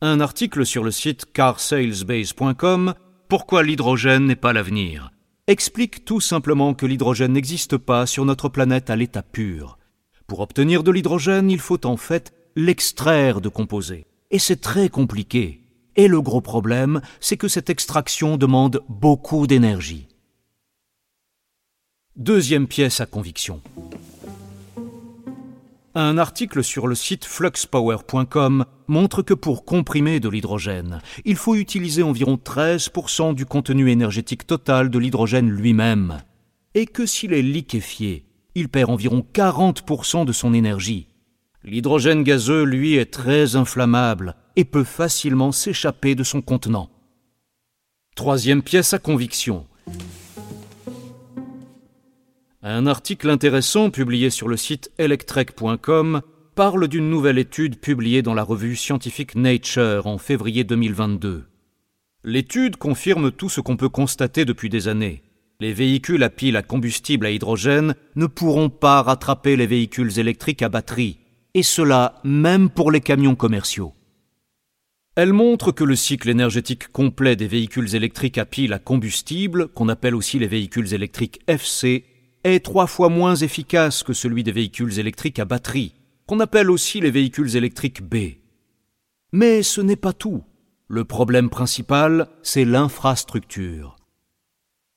Un 0.00 0.20
article 0.20 0.64
sur 0.64 0.84
le 0.84 0.90
site 0.90 1.30
carsalesbase.com 1.34 2.94
Pourquoi 3.28 3.62
l'hydrogène 3.62 4.24
n'est 4.24 4.36
pas 4.36 4.54
l'avenir? 4.54 5.10
Explique 5.46 6.06
tout 6.06 6.20
simplement 6.20 6.72
que 6.72 6.86
l'hydrogène 6.86 7.34
n'existe 7.34 7.76
pas 7.76 8.06
sur 8.06 8.24
notre 8.24 8.48
planète 8.48 8.88
à 8.88 8.96
l'état 8.96 9.22
pur. 9.22 9.76
Pour 10.26 10.40
obtenir 10.40 10.82
de 10.82 10.92
l'hydrogène, 10.92 11.50
il 11.50 11.60
faut 11.60 11.84
en 11.84 11.98
fait 11.98 12.32
l'extraire 12.56 13.42
de 13.42 13.50
composés. 13.50 14.06
Et 14.30 14.38
c'est 14.38 14.62
très 14.62 14.88
compliqué. 14.88 15.59
Et 16.00 16.08
le 16.08 16.22
gros 16.22 16.40
problème, 16.40 17.02
c'est 17.20 17.36
que 17.36 17.46
cette 17.46 17.68
extraction 17.68 18.38
demande 18.38 18.82
beaucoup 18.88 19.46
d'énergie. 19.46 20.08
Deuxième 22.16 22.66
pièce 22.66 23.02
à 23.02 23.04
conviction. 23.04 23.60
Un 25.94 26.16
article 26.16 26.64
sur 26.64 26.86
le 26.86 26.94
site 26.94 27.26
fluxpower.com 27.26 28.64
montre 28.86 29.20
que 29.20 29.34
pour 29.34 29.66
comprimer 29.66 30.20
de 30.20 30.30
l'hydrogène, 30.30 31.02
il 31.26 31.36
faut 31.36 31.54
utiliser 31.54 32.02
environ 32.02 32.40
13% 32.42 33.34
du 33.34 33.44
contenu 33.44 33.90
énergétique 33.90 34.46
total 34.46 34.88
de 34.88 34.98
l'hydrogène 34.98 35.50
lui-même, 35.50 36.22
et 36.72 36.86
que 36.86 37.04
s'il 37.04 37.34
est 37.34 37.42
liquéfié, 37.42 38.24
il 38.54 38.70
perd 38.70 38.88
environ 38.88 39.22
40% 39.34 40.24
de 40.24 40.32
son 40.32 40.54
énergie. 40.54 41.08
L'hydrogène 41.62 42.22
gazeux, 42.22 42.62
lui, 42.62 42.94
est 42.94 43.12
très 43.12 43.54
inflammable 43.54 44.34
et 44.56 44.64
peut 44.64 44.84
facilement 44.84 45.52
s'échapper 45.52 46.14
de 46.14 46.24
son 46.24 46.42
contenant. 46.42 46.90
Troisième 48.14 48.62
pièce 48.62 48.92
à 48.92 48.98
conviction. 48.98 49.66
Un 52.62 52.86
article 52.86 53.30
intéressant 53.30 53.90
publié 53.90 54.28
sur 54.28 54.46
le 54.46 54.56
site 54.58 54.90
electrek.com 54.98 56.20
parle 56.54 56.88
d'une 56.88 57.08
nouvelle 57.08 57.38
étude 57.38 57.80
publiée 57.80 58.20
dans 58.20 58.34
la 58.34 58.42
revue 58.42 58.76
scientifique 58.76 59.34
Nature 59.34 60.06
en 60.06 60.18
février 60.18 60.62
2022. 60.62 61.46
L'étude 62.22 62.76
confirme 62.76 63.32
tout 63.32 63.48
ce 63.48 63.62
qu'on 63.62 63.78
peut 63.78 63.88
constater 63.88 64.44
depuis 64.44 64.68
des 64.68 64.88
années. 64.88 65.22
Les 65.58 65.72
véhicules 65.72 66.22
à 66.22 66.28
pile 66.28 66.56
à 66.56 66.62
combustible 66.62 67.24
à 67.24 67.30
hydrogène 67.30 67.94
ne 68.14 68.26
pourront 68.26 68.68
pas 68.68 69.00
rattraper 69.00 69.56
les 69.56 69.66
véhicules 69.66 70.18
électriques 70.18 70.60
à 70.60 70.68
batterie, 70.68 71.18
et 71.54 71.62
cela 71.62 72.20
même 72.24 72.68
pour 72.68 72.90
les 72.90 73.00
camions 73.00 73.36
commerciaux. 73.36 73.94
Elle 75.22 75.34
montre 75.34 75.70
que 75.70 75.84
le 75.84 75.96
cycle 75.96 76.30
énergétique 76.30 76.88
complet 76.88 77.36
des 77.36 77.46
véhicules 77.46 77.94
électriques 77.94 78.38
à 78.38 78.46
pile 78.46 78.72
à 78.72 78.78
combustible, 78.78 79.68
qu'on 79.68 79.90
appelle 79.90 80.14
aussi 80.14 80.38
les 80.38 80.46
véhicules 80.46 80.94
électriques 80.94 81.40
FC, 81.46 82.06
est 82.42 82.64
trois 82.64 82.86
fois 82.86 83.10
moins 83.10 83.36
efficace 83.36 84.02
que 84.02 84.14
celui 84.14 84.44
des 84.44 84.52
véhicules 84.52 84.98
électriques 84.98 85.38
à 85.38 85.44
batterie, 85.44 85.92
qu'on 86.26 86.40
appelle 86.40 86.70
aussi 86.70 87.02
les 87.02 87.10
véhicules 87.10 87.54
électriques 87.54 88.02
B. 88.02 88.38
Mais 89.30 89.62
ce 89.62 89.82
n'est 89.82 89.94
pas 89.94 90.14
tout. 90.14 90.42
Le 90.88 91.04
problème 91.04 91.50
principal, 91.50 92.28
c'est 92.42 92.64
l'infrastructure. 92.64 93.96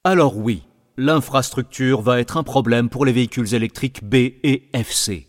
Alors 0.05 0.37
oui, 0.37 0.63
l'infrastructure 0.95 2.01
va 2.01 2.21
être 2.21 2.37
un 2.37 2.43
problème 2.43 2.87
pour 2.87 3.03
les 3.03 3.11
véhicules 3.11 3.53
électriques 3.53 4.05
B 4.05 4.15
et 4.15 4.69
FC. 4.71 5.27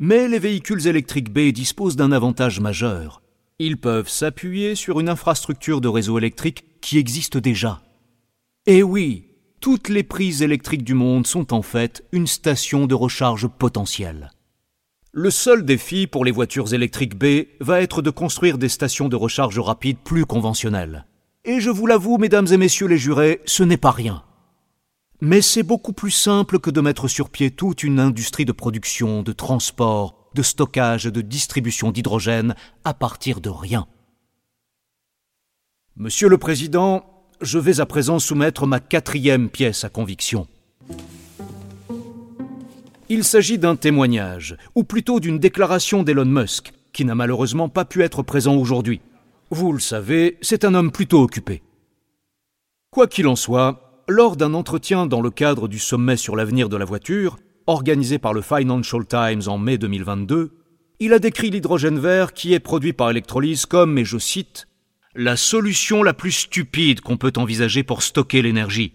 Mais 0.00 0.26
les 0.26 0.38
véhicules 0.38 0.86
électriques 0.86 1.30
B 1.30 1.52
disposent 1.52 1.96
d'un 1.96 2.12
avantage 2.12 2.60
majeur. 2.60 3.22
Ils 3.58 3.76
peuvent 3.76 4.08
s'appuyer 4.08 4.74
sur 4.74 5.00
une 5.00 5.08
infrastructure 5.08 5.80
de 5.80 5.88
réseau 5.88 6.18
électrique 6.18 6.64
qui 6.80 6.98
existe 6.98 7.36
déjà. 7.36 7.82
Et 8.66 8.82
oui, 8.82 9.26
toutes 9.60 9.88
les 9.88 10.02
prises 10.02 10.42
électriques 10.42 10.84
du 10.84 10.94
monde 10.94 11.26
sont 11.26 11.54
en 11.54 11.62
fait 11.62 12.04
une 12.12 12.26
station 12.26 12.86
de 12.86 12.94
recharge 12.94 13.46
potentielle. 13.46 14.30
Le 15.12 15.30
seul 15.30 15.64
défi 15.64 16.06
pour 16.06 16.24
les 16.24 16.30
voitures 16.30 16.72
électriques 16.72 17.18
B 17.18 17.46
va 17.60 17.82
être 17.82 18.02
de 18.02 18.10
construire 18.10 18.56
des 18.56 18.68
stations 18.68 19.08
de 19.08 19.16
recharge 19.16 19.58
rapide 19.58 19.98
plus 19.98 20.24
conventionnelles. 20.24 21.06
Et 21.44 21.60
je 21.60 21.70
vous 21.70 21.86
l'avoue, 21.86 22.18
mesdames 22.18 22.46
et 22.50 22.56
messieurs 22.56 22.86
les 22.86 22.98
jurés, 22.98 23.40
ce 23.44 23.62
n'est 23.62 23.76
pas 23.76 23.90
rien. 23.90 24.22
Mais 25.20 25.42
c'est 25.42 25.62
beaucoup 25.62 25.92
plus 25.92 26.10
simple 26.10 26.58
que 26.58 26.70
de 26.70 26.80
mettre 26.80 27.08
sur 27.08 27.30
pied 27.30 27.50
toute 27.50 27.82
une 27.82 28.00
industrie 28.00 28.44
de 28.44 28.52
production, 28.52 29.22
de 29.22 29.32
transport, 29.32 30.21
de 30.34 30.42
stockage, 30.42 31.04
de 31.04 31.20
distribution 31.20 31.90
d'hydrogène 31.90 32.54
à 32.84 32.94
partir 32.94 33.40
de 33.40 33.50
rien. 33.50 33.86
Monsieur 35.96 36.28
le 36.28 36.38
Président, 36.38 37.04
je 37.40 37.58
vais 37.58 37.80
à 37.80 37.86
présent 37.86 38.18
soumettre 38.18 38.66
ma 38.66 38.80
quatrième 38.80 39.50
pièce 39.50 39.84
à 39.84 39.88
conviction. 39.88 40.46
Il 43.08 43.24
s'agit 43.24 43.58
d'un 43.58 43.76
témoignage, 43.76 44.56
ou 44.74 44.84
plutôt 44.84 45.20
d'une 45.20 45.38
déclaration 45.38 46.02
d'Elon 46.02 46.24
Musk, 46.24 46.72
qui 46.92 47.04
n'a 47.04 47.14
malheureusement 47.14 47.68
pas 47.68 47.84
pu 47.84 48.02
être 48.02 48.22
présent 48.22 48.56
aujourd'hui. 48.56 49.00
Vous 49.50 49.72
le 49.72 49.80
savez, 49.80 50.38
c'est 50.40 50.64
un 50.64 50.72
homme 50.72 50.90
plutôt 50.92 51.20
occupé. 51.20 51.62
Quoi 52.90 53.06
qu'il 53.06 53.26
en 53.26 53.36
soit, 53.36 54.02
lors 54.08 54.36
d'un 54.36 54.54
entretien 54.54 55.06
dans 55.06 55.20
le 55.20 55.30
cadre 55.30 55.68
du 55.68 55.78
sommet 55.78 56.16
sur 56.16 56.36
l'avenir 56.36 56.68
de 56.68 56.76
la 56.76 56.84
voiture, 56.84 57.36
organisé 57.66 58.18
par 58.18 58.34
le 58.34 58.42
Financial 58.42 59.06
Times 59.06 59.42
en 59.46 59.58
mai 59.58 59.78
2022, 59.78 60.52
il 61.00 61.12
a 61.12 61.18
décrit 61.18 61.50
l'hydrogène 61.50 61.98
vert 61.98 62.32
qui 62.32 62.54
est 62.54 62.60
produit 62.60 62.92
par 62.92 63.10
électrolyse 63.10 63.66
comme, 63.66 63.98
et 63.98 64.04
je 64.04 64.18
cite, 64.18 64.68
la 65.14 65.36
solution 65.36 66.02
la 66.02 66.14
plus 66.14 66.32
stupide 66.32 67.00
qu'on 67.00 67.16
peut 67.16 67.32
envisager 67.36 67.82
pour 67.82 68.02
stocker 68.02 68.42
l'énergie. 68.42 68.92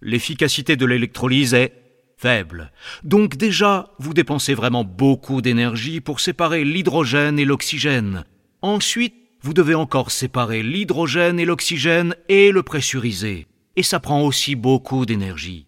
L'efficacité 0.00 0.76
de 0.76 0.86
l'électrolyse 0.86 1.54
est 1.54 1.72
faible. 2.16 2.72
Donc 3.02 3.36
déjà, 3.36 3.90
vous 3.98 4.14
dépensez 4.14 4.54
vraiment 4.54 4.84
beaucoup 4.84 5.40
d'énergie 5.40 6.00
pour 6.00 6.20
séparer 6.20 6.64
l'hydrogène 6.64 7.38
et 7.38 7.44
l'oxygène. 7.44 8.24
Ensuite, 8.60 9.14
vous 9.40 9.54
devez 9.54 9.74
encore 9.74 10.10
séparer 10.10 10.62
l'hydrogène 10.62 11.38
et 11.38 11.44
l'oxygène 11.44 12.14
et 12.28 12.50
le 12.50 12.62
pressuriser. 12.62 13.46
Et 13.76 13.84
ça 13.84 14.00
prend 14.00 14.22
aussi 14.22 14.56
beaucoup 14.56 15.06
d'énergie. 15.06 15.67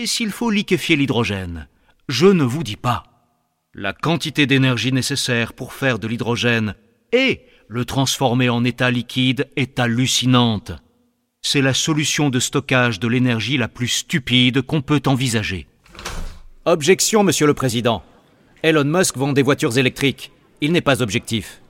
Et 0.00 0.06
s'il 0.06 0.30
faut 0.30 0.50
liquéfier 0.50 0.94
l'hydrogène, 0.94 1.66
je 2.08 2.28
ne 2.28 2.44
vous 2.44 2.62
dis 2.62 2.76
pas. 2.76 3.02
La 3.74 3.92
quantité 3.92 4.46
d'énergie 4.46 4.92
nécessaire 4.92 5.52
pour 5.52 5.72
faire 5.72 5.98
de 5.98 6.06
l'hydrogène 6.06 6.76
et 7.10 7.40
le 7.66 7.84
transformer 7.84 8.48
en 8.48 8.62
état 8.62 8.92
liquide 8.92 9.48
est 9.56 9.80
hallucinante. 9.80 10.70
C'est 11.42 11.62
la 11.62 11.74
solution 11.74 12.30
de 12.30 12.38
stockage 12.38 13.00
de 13.00 13.08
l'énergie 13.08 13.56
la 13.56 13.66
plus 13.66 13.88
stupide 13.88 14.62
qu'on 14.62 14.82
peut 14.82 15.02
envisager. 15.06 15.66
Objection, 16.64 17.24
Monsieur 17.24 17.48
le 17.48 17.54
Président. 17.54 18.04
Elon 18.62 18.84
Musk 18.84 19.16
vend 19.16 19.32
des 19.32 19.42
voitures 19.42 19.78
électriques. 19.78 20.30
Il 20.60 20.70
n'est 20.70 20.80
pas 20.80 21.02
objectif 21.02 21.60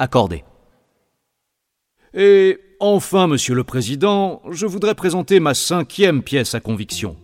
accordé. 0.00 0.42
Et 2.14 2.58
enfin, 2.82 3.28
Monsieur 3.28 3.54
le 3.54 3.62
Président, 3.62 4.42
je 4.50 4.66
voudrais 4.66 4.96
présenter 4.96 5.38
ma 5.38 5.54
cinquième 5.54 6.22
pièce 6.22 6.54
à 6.54 6.60
conviction. 6.60 7.16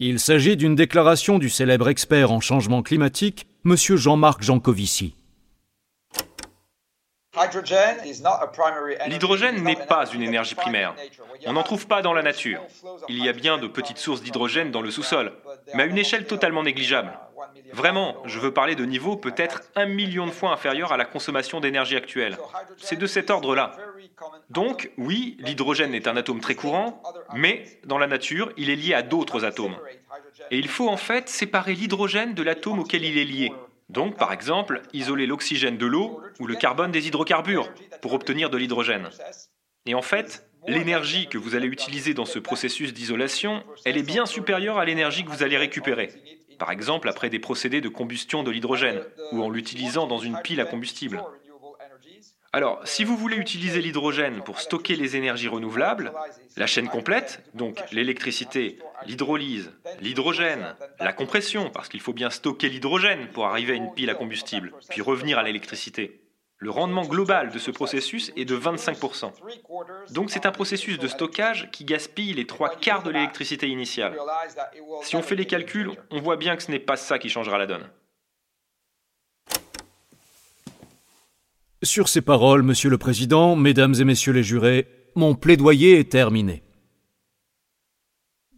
Il 0.00 0.18
s'agit 0.18 0.56
d'une 0.56 0.74
déclaration 0.74 1.38
du 1.38 1.50
célèbre 1.50 1.88
expert 1.88 2.32
en 2.32 2.40
changement 2.40 2.82
climatique, 2.82 3.46
M. 3.66 3.76
Jean-Marc 3.76 4.42
Jancovici. 4.42 5.14
L'hydrogène 9.06 9.62
n'est 9.62 9.86
pas 9.86 10.06
une 10.06 10.22
énergie 10.22 10.54
primaire. 10.54 10.94
On 11.46 11.54
n'en 11.54 11.62
trouve 11.62 11.86
pas 11.86 12.02
dans 12.02 12.12
la 12.12 12.22
nature. 12.22 12.60
Il 13.08 13.24
y 13.24 13.28
a 13.28 13.32
bien 13.32 13.56
de 13.56 13.66
petites 13.66 13.96
sources 13.96 14.20
d'hydrogène 14.22 14.70
dans 14.70 14.82
le 14.82 14.90
sous-sol, 14.90 15.32
mais 15.74 15.84
à 15.84 15.86
une 15.86 15.96
échelle 15.96 16.26
totalement 16.26 16.62
négligeable. 16.62 17.18
Vraiment, 17.72 18.16
je 18.26 18.38
veux 18.38 18.52
parler 18.52 18.74
de 18.74 18.84
niveau 18.84 19.16
peut-être 19.16 19.62
un 19.76 19.86
million 19.86 20.26
de 20.26 20.30
fois 20.30 20.52
inférieur 20.52 20.92
à 20.92 20.98
la 20.98 21.06
consommation 21.06 21.60
d'énergie 21.60 21.96
actuelle. 21.96 22.36
C'est 22.76 22.98
de 22.98 23.06
cet 23.06 23.30
ordre-là. 23.30 23.76
Donc, 24.50 24.90
oui, 24.98 25.38
l'hydrogène 25.40 25.94
est 25.94 26.08
un 26.08 26.16
atome 26.18 26.40
très 26.40 26.54
courant, 26.54 27.02
mais 27.34 27.64
dans 27.84 27.98
la 27.98 28.06
nature, 28.06 28.52
il 28.58 28.68
est 28.68 28.76
lié 28.76 28.92
à 28.92 29.02
d'autres 29.02 29.46
atomes. 29.46 29.76
Et 30.50 30.58
il 30.58 30.68
faut 30.68 30.88
en 30.88 30.98
fait 30.98 31.30
séparer 31.30 31.74
l'hydrogène 31.74 32.34
de 32.34 32.42
l'atome 32.42 32.80
auquel 32.80 33.04
il 33.04 33.16
est 33.16 33.24
lié. 33.24 33.52
Donc, 33.88 34.16
par 34.16 34.32
exemple, 34.32 34.82
isoler 34.92 35.26
l'oxygène 35.26 35.76
de 35.76 35.86
l'eau 35.86 36.20
ou 36.40 36.46
le 36.46 36.54
carbone 36.54 36.92
des 36.92 37.06
hydrocarbures 37.06 37.68
pour 38.00 38.14
obtenir 38.14 38.50
de 38.50 38.56
l'hydrogène. 38.56 39.08
Et 39.86 39.94
en 39.94 40.02
fait, 40.02 40.48
l'énergie 40.66 41.28
que 41.28 41.38
vous 41.38 41.54
allez 41.54 41.66
utiliser 41.66 42.14
dans 42.14 42.24
ce 42.24 42.38
processus 42.38 42.92
d'isolation, 42.94 43.62
elle 43.84 43.98
est 43.98 44.02
bien 44.02 44.26
supérieure 44.26 44.78
à 44.78 44.84
l'énergie 44.84 45.24
que 45.24 45.30
vous 45.30 45.42
allez 45.42 45.58
récupérer 45.58 46.10
par 46.62 46.70
exemple 46.70 47.08
après 47.08 47.28
des 47.28 47.40
procédés 47.40 47.80
de 47.80 47.88
combustion 47.88 48.44
de 48.44 48.52
l'hydrogène 48.52 49.00
ou 49.32 49.42
en 49.42 49.50
l'utilisant 49.50 50.06
dans 50.06 50.20
une 50.20 50.38
pile 50.42 50.60
à 50.60 50.64
combustible. 50.64 51.20
Alors, 52.54 52.80
si 52.84 53.04
vous 53.04 53.16
voulez 53.16 53.38
utiliser 53.38 53.80
l'hydrogène 53.80 54.42
pour 54.42 54.60
stocker 54.60 54.94
les 54.94 55.16
énergies 55.16 55.48
renouvelables, 55.48 56.12
la 56.58 56.66
chaîne 56.66 56.88
complète, 56.88 57.42
donc 57.54 57.80
l'électricité, 57.92 58.78
l'hydrolyse, 59.06 59.72
l'hydrogène, 60.02 60.76
la 61.00 61.14
compression, 61.14 61.70
parce 61.70 61.88
qu'il 61.88 62.00
faut 62.00 62.12
bien 62.12 62.28
stocker 62.28 62.68
l'hydrogène 62.68 63.28
pour 63.28 63.46
arriver 63.46 63.72
à 63.72 63.76
une 63.76 63.94
pile 63.94 64.10
à 64.10 64.14
combustible, 64.14 64.74
puis 64.90 65.00
revenir 65.00 65.38
à 65.38 65.42
l'électricité, 65.42 66.20
le 66.58 66.70
rendement 66.70 67.06
global 67.06 67.50
de 67.50 67.58
ce 67.58 67.70
processus 67.70 68.32
est 68.36 68.44
de 68.44 68.56
25%. 68.56 69.32
Donc 70.12 70.30
c'est 70.30 70.44
un 70.44 70.52
processus 70.52 70.98
de 70.98 71.08
stockage 71.08 71.70
qui 71.72 71.84
gaspille 71.84 72.34
les 72.34 72.46
trois 72.46 72.76
quarts 72.76 73.02
de 73.02 73.10
l'électricité 73.10 73.66
initiale. 73.66 74.16
Si 75.02 75.16
on 75.16 75.22
fait 75.22 75.36
les 75.36 75.46
calculs, 75.46 75.90
on 76.10 76.20
voit 76.20 76.36
bien 76.36 76.54
que 76.54 76.62
ce 76.62 76.70
n'est 76.70 76.78
pas 76.78 76.96
ça 76.96 77.18
qui 77.18 77.30
changera 77.30 77.56
la 77.56 77.66
donne. 77.66 77.88
Sur 81.84 82.08
ces 82.08 82.20
paroles, 82.20 82.62
Monsieur 82.62 82.90
le 82.90 82.98
Président, 82.98 83.56
Mesdames 83.56 83.96
et 83.98 84.04
Messieurs 84.04 84.32
les 84.32 84.44
jurés, 84.44 84.86
mon 85.16 85.34
plaidoyer 85.34 85.98
est 85.98 86.12
terminé. 86.12 86.62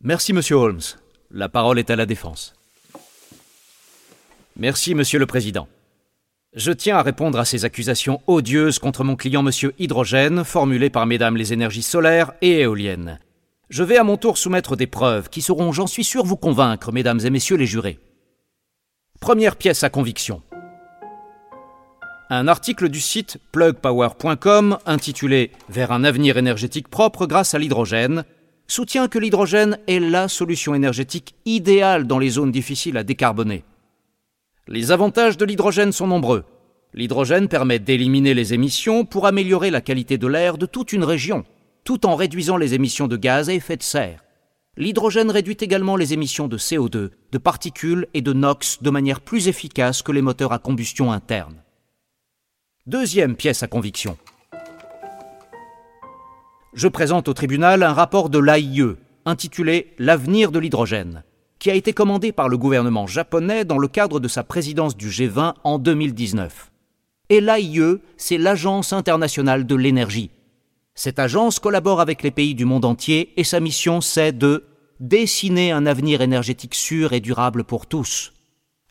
Merci, 0.02 0.34
Monsieur 0.34 0.56
Holmes. 0.56 0.82
La 1.30 1.48
parole 1.48 1.78
est 1.78 1.88
à 1.88 1.96
la 1.96 2.04
défense. 2.04 2.54
Merci, 4.56 4.94
Monsieur 4.94 5.18
le 5.18 5.24
Président. 5.24 5.68
Je 6.52 6.70
tiens 6.70 6.98
à 6.98 7.02
répondre 7.02 7.38
à 7.38 7.46
ces 7.46 7.64
accusations 7.64 8.20
odieuses 8.26 8.78
contre 8.78 9.04
mon 9.04 9.16
client 9.16 9.42
Monsieur 9.42 9.72
Hydrogène, 9.78 10.44
formulées 10.44 10.90
par 10.90 11.06
Mesdames 11.06 11.38
les 11.38 11.54
énergies 11.54 11.82
solaires 11.82 12.34
et 12.42 12.60
éoliennes. 12.60 13.18
Je 13.70 13.82
vais 13.84 13.96
à 13.96 14.04
mon 14.04 14.18
tour 14.18 14.36
soumettre 14.36 14.76
des 14.76 14.86
preuves 14.86 15.30
qui 15.30 15.40
sauront, 15.40 15.72
j'en 15.72 15.86
suis 15.86 16.04
sûr, 16.04 16.24
vous 16.24 16.36
convaincre, 16.36 16.92
Mesdames 16.92 17.20
et 17.24 17.30
Messieurs 17.30 17.56
les 17.56 17.64
jurés. 17.64 17.98
Première 19.18 19.56
pièce 19.56 19.82
à 19.82 19.88
conviction. 19.88 20.42
Un 22.30 22.48
article 22.48 22.88
du 22.88 23.00
site 23.00 23.38
plugpower.com 23.52 24.78
intitulé 24.86 25.50
Vers 25.68 25.92
un 25.92 26.04
avenir 26.04 26.38
énergétique 26.38 26.88
propre 26.88 27.26
grâce 27.26 27.52
à 27.52 27.58
l'hydrogène 27.58 28.24
soutient 28.66 29.08
que 29.08 29.18
l'hydrogène 29.18 29.78
est 29.86 30.00
la 30.00 30.28
solution 30.28 30.74
énergétique 30.74 31.34
idéale 31.44 32.06
dans 32.06 32.18
les 32.18 32.30
zones 32.30 32.50
difficiles 32.50 32.96
à 32.96 33.04
décarboner. 33.04 33.62
Les 34.68 34.90
avantages 34.90 35.36
de 35.36 35.44
l'hydrogène 35.44 35.92
sont 35.92 36.06
nombreux. 36.06 36.44
L'hydrogène 36.94 37.48
permet 37.48 37.78
d'éliminer 37.78 38.32
les 38.32 38.54
émissions 38.54 39.04
pour 39.04 39.26
améliorer 39.26 39.70
la 39.70 39.82
qualité 39.82 40.16
de 40.16 40.26
l'air 40.26 40.56
de 40.56 40.64
toute 40.64 40.94
une 40.94 41.04
région, 41.04 41.44
tout 41.84 42.06
en 42.06 42.14
réduisant 42.16 42.56
les 42.56 42.72
émissions 42.72 43.06
de 43.06 43.18
gaz 43.18 43.50
à 43.50 43.52
effet 43.52 43.76
de 43.76 43.82
serre. 43.82 44.24
L'hydrogène 44.78 45.30
réduit 45.30 45.58
également 45.60 45.96
les 45.96 46.14
émissions 46.14 46.48
de 46.48 46.56
CO2, 46.56 47.10
de 47.32 47.38
particules 47.38 48.06
et 48.14 48.22
de 48.22 48.32
NOx 48.32 48.82
de 48.82 48.90
manière 48.90 49.20
plus 49.20 49.48
efficace 49.48 50.00
que 50.00 50.10
les 50.10 50.22
moteurs 50.22 50.52
à 50.52 50.58
combustion 50.58 51.12
interne. 51.12 51.63
Deuxième 52.86 53.34
pièce 53.34 53.62
à 53.62 53.66
conviction. 53.66 54.18
Je 56.74 56.86
présente 56.86 57.28
au 57.28 57.32
tribunal 57.32 57.82
un 57.82 57.94
rapport 57.94 58.28
de 58.28 58.38
l'AIE 58.38 58.82
intitulé 59.24 59.94
L'avenir 59.98 60.52
de 60.52 60.58
l'hydrogène 60.58 61.24
qui 61.58 61.70
a 61.70 61.74
été 61.74 61.94
commandé 61.94 62.30
par 62.30 62.50
le 62.50 62.58
gouvernement 62.58 63.06
japonais 63.06 63.64
dans 63.64 63.78
le 63.78 63.88
cadre 63.88 64.20
de 64.20 64.28
sa 64.28 64.44
présidence 64.44 64.98
du 64.98 65.08
G20 65.08 65.54
en 65.64 65.78
2019. 65.78 66.72
Et 67.30 67.40
l'AIE, 67.40 68.02
c'est 68.18 68.36
l'Agence 68.36 68.92
internationale 68.92 69.64
de 69.64 69.76
l'énergie. 69.76 70.30
Cette 70.94 71.18
agence 71.18 71.60
collabore 71.60 72.02
avec 72.02 72.22
les 72.22 72.30
pays 72.30 72.54
du 72.54 72.66
monde 72.66 72.84
entier 72.84 73.32
et 73.38 73.44
sa 73.44 73.60
mission 73.60 74.02
c'est 74.02 74.36
de 74.36 74.66
dessiner 75.00 75.72
un 75.72 75.86
avenir 75.86 76.20
énergétique 76.20 76.74
sûr 76.74 77.14
et 77.14 77.20
durable 77.20 77.64
pour 77.64 77.86
tous. 77.86 78.33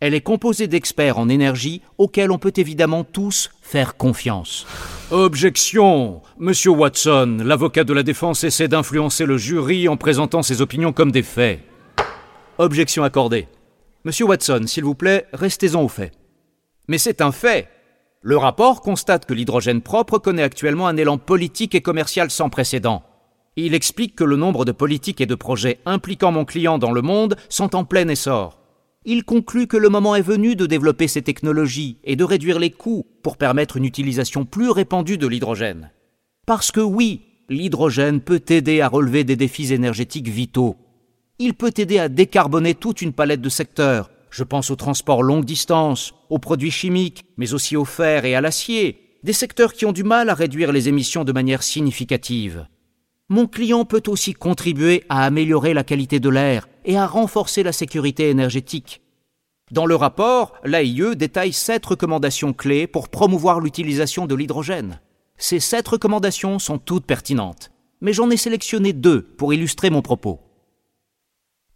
Elle 0.05 0.13
est 0.13 0.19
composée 0.19 0.67
d'experts 0.67 1.17
en 1.17 1.29
énergie 1.29 1.81
auxquels 1.97 2.31
on 2.31 2.37
peut 2.37 2.51
évidemment 2.57 3.05
tous 3.05 3.51
faire 3.61 3.95
confiance. 3.95 4.67
Objection 5.11 6.21
Monsieur 6.37 6.71
Watson, 6.71 7.37
l'avocat 7.41 7.85
de 7.85 7.93
la 7.93 8.03
défense 8.03 8.43
essaie 8.43 8.67
d'influencer 8.67 9.25
le 9.25 9.37
jury 9.37 9.87
en 9.87 9.95
présentant 9.95 10.41
ses 10.41 10.61
opinions 10.61 10.91
comme 10.91 11.13
des 11.13 11.23
faits. 11.23 11.61
Objection 12.57 13.05
accordée. 13.05 13.47
Monsieur 14.03 14.25
Watson, 14.25 14.63
s'il 14.65 14.83
vous 14.83 14.93
plaît, 14.93 15.25
restez-en 15.31 15.81
au 15.81 15.87
fait. 15.87 16.11
Mais 16.89 16.97
c'est 16.97 17.21
un 17.21 17.31
fait. 17.31 17.69
Le 18.21 18.35
rapport 18.35 18.81
constate 18.81 19.25
que 19.25 19.33
l'hydrogène 19.33 19.81
propre 19.81 20.17
connaît 20.17 20.43
actuellement 20.43 20.87
un 20.87 20.97
élan 20.97 21.17
politique 21.17 21.75
et 21.75 21.81
commercial 21.81 22.29
sans 22.29 22.49
précédent. 22.49 23.03
Il 23.55 23.73
explique 23.73 24.17
que 24.17 24.25
le 24.25 24.35
nombre 24.35 24.65
de 24.65 24.73
politiques 24.73 25.21
et 25.21 25.25
de 25.25 25.35
projets 25.35 25.79
impliquant 25.85 26.33
mon 26.33 26.43
client 26.43 26.77
dans 26.77 26.91
le 26.91 27.01
monde 27.01 27.37
sont 27.47 27.73
en 27.73 27.85
plein 27.85 28.09
essor. 28.09 28.62
Il 29.05 29.23
conclut 29.25 29.67
que 29.67 29.77
le 29.77 29.89
moment 29.89 30.15
est 30.15 30.21
venu 30.21 30.55
de 30.55 30.65
développer 30.65 31.07
ces 31.07 31.21
technologies 31.21 31.97
et 32.03 32.15
de 32.15 32.23
réduire 32.23 32.59
les 32.59 32.71
coûts 32.71 33.05
pour 33.21 33.37
permettre 33.37 33.77
une 33.77 33.85
utilisation 33.85 34.45
plus 34.45 34.69
répandue 34.69 35.17
de 35.17 35.27
l'hydrogène. 35.27 35.91
Parce 36.45 36.71
que 36.71 36.79
oui, 36.79 37.21
l'hydrogène 37.49 38.21
peut 38.21 38.43
aider 38.49 38.81
à 38.81 38.87
relever 38.87 39.23
des 39.23 39.35
défis 39.35 39.73
énergétiques 39.73 40.29
vitaux, 40.29 40.77
il 41.39 41.55
peut 41.55 41.73
aider 41.77 41.97
à 41.97 42.09
décarboner 42.09 42.75
toute 42.75 43.01
une 43.01 43.11
palette 43.11 43.41
de 43.41 43.49
secteurs. 43.49 44.11
Je 44.29 44.43
pense 44.43 44.69
au 44.71 44.75
transport 44.75 45.23
longue 45.23 45.45
distance, 45.45 46.13
aux 46.29 46.39
produits 46.39 46.71
chimiques, 46.71 47.25
mais 47.37 47.53
aussi 47.53 47.75
au 47.75 47.85
fer 47.85 48.25
et 48.25 48.35
à 48.35 48.41
l'acier, 48.41 49.17
des 49.23 49.33
secteurs 49.33 49.73
qui 49.73 49.85
ont 49.85 49.91
du 49.91 50.03
mal 50.03 50.29
à 50.29 50.35
réduire 50.35 50.71
les 50.71 50.89
émissions 50.89 51.23
de 51.23 51.31
manière 51.31 51.63
significative. 51.63 52.67
Mon 53.29 53.47
client 53.47 53.83
peut 53.83 54.03
aussi 54.07 54.33
contribuer 54.33 55.03
à 55.09 55.25
améliorer 55.25 55.73
la 55.73 55.83
qualité 55.83 56.19
de 56.19 56.29
l'air 56.29 56.67
et 56.85 56.97
à 56.97 57.07
renforcer 57.07 57.63
la 57.63 57.71
sécurité 57.71 58.29
énergétique. 58.29 59.01
Dans 59.71 59.85
le 59.85 59.95
rapport, 59.95 60.53
l'AIE 60.63 61.15
détaille 61.15 61.53
sept 61.53 61.85
recommandations 61.85 62.53
clés 62.53 62.85
pour 62.87 63.09
promouvoir 63.09 63.59
l'utilisation 63.59 64.25
de 64.25 64.35
l'hydrogène. 64.35 64.99
Ces 65.37 65.59
sept 65.59 65.87
recommandations 65.87 66.59
sont 66.59 66.77
toutes 66.77 67.05
pertinentes, 67.05 67.71
mais 68.01 68.13
j'en 68.13 68.29
ai 68.29 68.37
sélectionné 68.37 68.93
deux 68.93 69.21
pour 69.21 69.53
illustrer 69.53 69.89
mon 69.89 70.01
propos. 70.01 70.41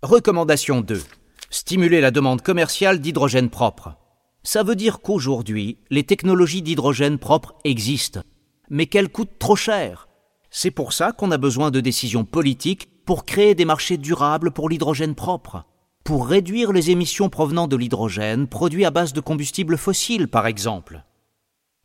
Recommandation 0.03 0.81
2. 0.81 1.01
Stimuler 1.49 2.01
la 2.01 2.11
demande 2.11 2.41
commerciale 2.41 2.99
d'hydrogène 2.99 3.49
propre. 3.49 3.95
Ça 4.43 4.63
veut 4.63 4.75
dire 4.75 4.99
qu'aujourd'hui, 5.01 5.77
les 5.89 6.03
technologies 6.03 6.61
d'hydrogène 6.61 7.17
propre 7.17 7.55
existent, 7.63 8.21
mais 8.69 8.85
qu'elles 8.85 9.09
coûtent 9.09 9.39
trop 9.39 9.55
cher. 9.55 10.07
C'est 10.51 10.71
pour 10.71 10.93
ça 10.93 11.13
qu'on 11.13 11.31
a 11.31 11.37
besoin 11.37 11.71
de 11.71 11.79
décisions 11.79 12.25
politiques 12.25 12.89
pour 13.07 13.23
créer 13.23 13.55
des 13.55 13.63
marchés 13.63 13.97
durables 13.97 14.51
pour 14.51 14.67
l'hydrogène 14.67 15.15
propre, 15.15 15.63
pour 16.03 16.27
réduire 16.27 16.73
les 16.73 16.91
émissions 16.91 17.29
provenant 17.29 17.69
de 17.69 17.77
l'hydrogène 17.77 18.47
produit 18.47 18.83
à 18.83 18.91
base 18.91 19.13
de 19.13 19.21
combustibles 19.21 19.77
fossiles, 19.77 20.27
par 20.27 20.45
exemple. 20.45 21.05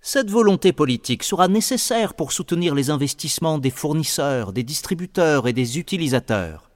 Cette 0.01 0.31
volonté 0.31 0.73
politique 0.73 1.23
sera 1.23 1.47
nécessaire 1.47 2.15
pour 2.15 2.33
soutenir 2.33 2.75
les 2.75 2.91
investissements 2.91 3.59
des 3.59 3.71
fournisseurs, 3.71 4.53
des 4.53 4.65
distributeurs 4.65 5.47
et 5.47 5.53
des 5.53 5.79
utilisateurs 5.79 6.71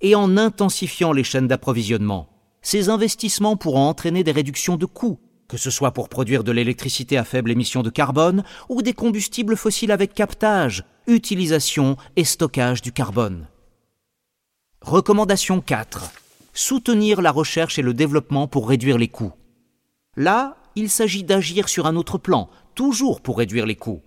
et 0.00 0.16
en 0.16 0.36
intensifiant 0.36 1.12
les 1.12 1.22
chaînes 1.22 1.46
d'approvisionnement. 1.46 2.28
Ces 2.62 2.88
investissements 2.88 3.56
pourront 3.56 3.86
entraîner 3.86 4.24
des 4.24 4.32
réductions 4.32 4.76
de 4.76 4.86
coûts, 4.86 5.20
que 5.46 5.56
ce 5.56 5.70
soit 5.70 5.92
pour 5.92 6.08
produire 6.08 6.42
de 6.42 6.50
l'électricité 6.50 7.16
à 7.16 7.22
faible 7.22 7.52
émission 7.52 7.84
de 7.84 7.90
carbone 7.90 8.42
ou 8.68 8.82
des 8.82 8.92
combustibles 8.92 9.56
fossiles 9.56 9.92
avec 9.92 10.14
captage, 10.14 10.84
utilisation 11.06 11.96
et 12.16 12.24
stockage 12.24 12.82
du 12.82 12.90
carbone. 12.90 13.46
Recommandation 14.84 15.60
4. 15.60 16.10
Soutenir 16.52 17.22
la 17.22 17.30
recherche 17.30 17.78
et 17.78 17.82
le 17.82 17.94
développement 17.94 18.48
pour 18.48 18.68
réduire 18.68 18.98
les 18.98 19.06
coûts. 19.06 19.32
Là, 20.16 20.56
il 20.74 20.90
s'agit 20.90 21.22
d'agir 21.22 21.68
sur 21.68 21.86
un 21.86 21.94
autre 21.94 22.18
plan, 22.18 22.50
toujours 22.74 23.20
pour 23.20 23.38
réduire 23.38 23.64
les 23.64 23.76
coûts. 23.76 24.02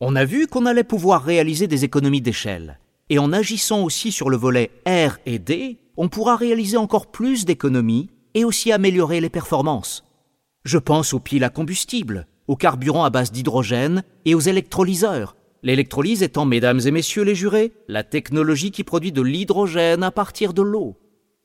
On 0.00 0.14
a 0.14 0.26
vu 0.26 0.46
qu'on 0.46 0.66
allait 0.66 0.84
pouvoir 0.84 1.24
réaliser 1.24 1.66
des 1.66 1.84
économies 1.84 2.20
d'échelle 2.20 2.78
et 3.08 3.18
en 3.18 3.32
agissant 3.32 3.82
aussi 3.82 4.12
sur 4.12 4.28
le 4.28 4.36
volet 4.36 4.70
R 4.86 5.16
et 5.24 5.38
D, 5.38 5.78
on 5.96 6.08
pourra 6.08 6.36
réaliser 6.36 6.76
encore 6.76 7.06
plus 7.06 7.46
d'économies 7.46 8.10
et 8.34 8.44
aussi 8.44 8.70
améliorer 8.70 9.20
les 9.20 9.30
performances. 9.30 10.04
Je 10.64 10.78
pense 10.78 11.14
aux 11.14 11.20
piles 11.20 11.44
à 11.44 11.50
combustible, 11.50 12.26
aux 12.48 12.56
carburants 12.56 13.04
à 13.04 13.10
base 13.10 13.32
d'hydrogène 13.32 14.04
et 14.26 14.34
aux 14.34 14.40
électrolyseurs. 14.40 15.36
L'électrolyse 15.62 16.24
étant, 16.24 16.44
mesdames 16.44 16.80
et 16.84 16.90
messieurs 16.90 17.22
les 17.22 17.36
jurés, 17.36 17.72
la 17.86 18.02
technologie 18.02 18.72
qui 18.72 18.82
produit 18.82 19.12
de 19.12 19.22
l'hydrogène 19.22 20.02
à 20.02 20.10
partir 20.10 20.54
de 20.54 20.62
l'eau. 20.62 20.96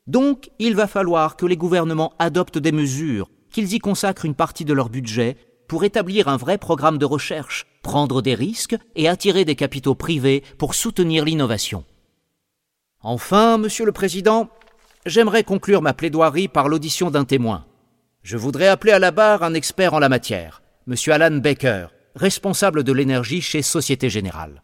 Donc, 0.08 0.50
il 0.58 0.74
va 0.74 0.88
falloir 0.88 1.36
que 1.36 1.46
les 1.46 1.56
gouvernements 1.56 2.14
adoptent 2.18 2.58
des 2.58 2.72
mesures, 2.72 3.30
qu'ils 3.52 3.74
y 3.74 3.78
consacrent 3.78 4.24
une 4.24 4.34
partie 4.34 4.64
de 4.64 4.72
leur 4.72 4.88
budget 4.88 5.36
pour 5.68 5.84
établir 5.84 6.26
un 6.28 6.36
vrai 6.36 6.58
programme 6.58 6.98
de 6.98 7.04
recherche, 7.04 7.66
prendre 7.82 8.20
des 8.20 8.34
risques 8.34 8.76
et 8.96 9.06
attirer 9.06 9.44
des 9.44 9.54
capitaux 9.54 9.94
privés 9.94 10.42
pour 10.56 10.74
soutenir 10.74 11.24
l'innovation. 11.24 11.84
Enfin, 13.00 13.58
Monsieur 13.58 13.84
le 13.84 13.92
Président, 13.92 14.48
j'aimerais 15.06 15.44
conclure 15.44 15.82
ma 15.82 15.94
plaidoirie 15.94 16.48
par 16.48 16.68
l'audition 16.68 17.10
d'un 17.10 17.24
témoin. 17.24 17.66
Je 18.22 18.36
voudrais 18.36 18.66
appeler 18.66 18.92
à 18.92 18.98
la 18.98 19.12
barre 19.12 19.44
un 19.44 19.54
expert 19.54 19.94
en 19.94 20.00
la 20.00 20.08
matière, 20.08 20.62
Monsieur 20.86 21.12
Alan 21.12 21.36
Baker, 21.36 21.88
responsable 22.18 22.84
de 22.84 22.92
l'énergie 22.92 23.40
chez 23.40 23.62
Société 23.62 24.10
Générale. 24.10 24.62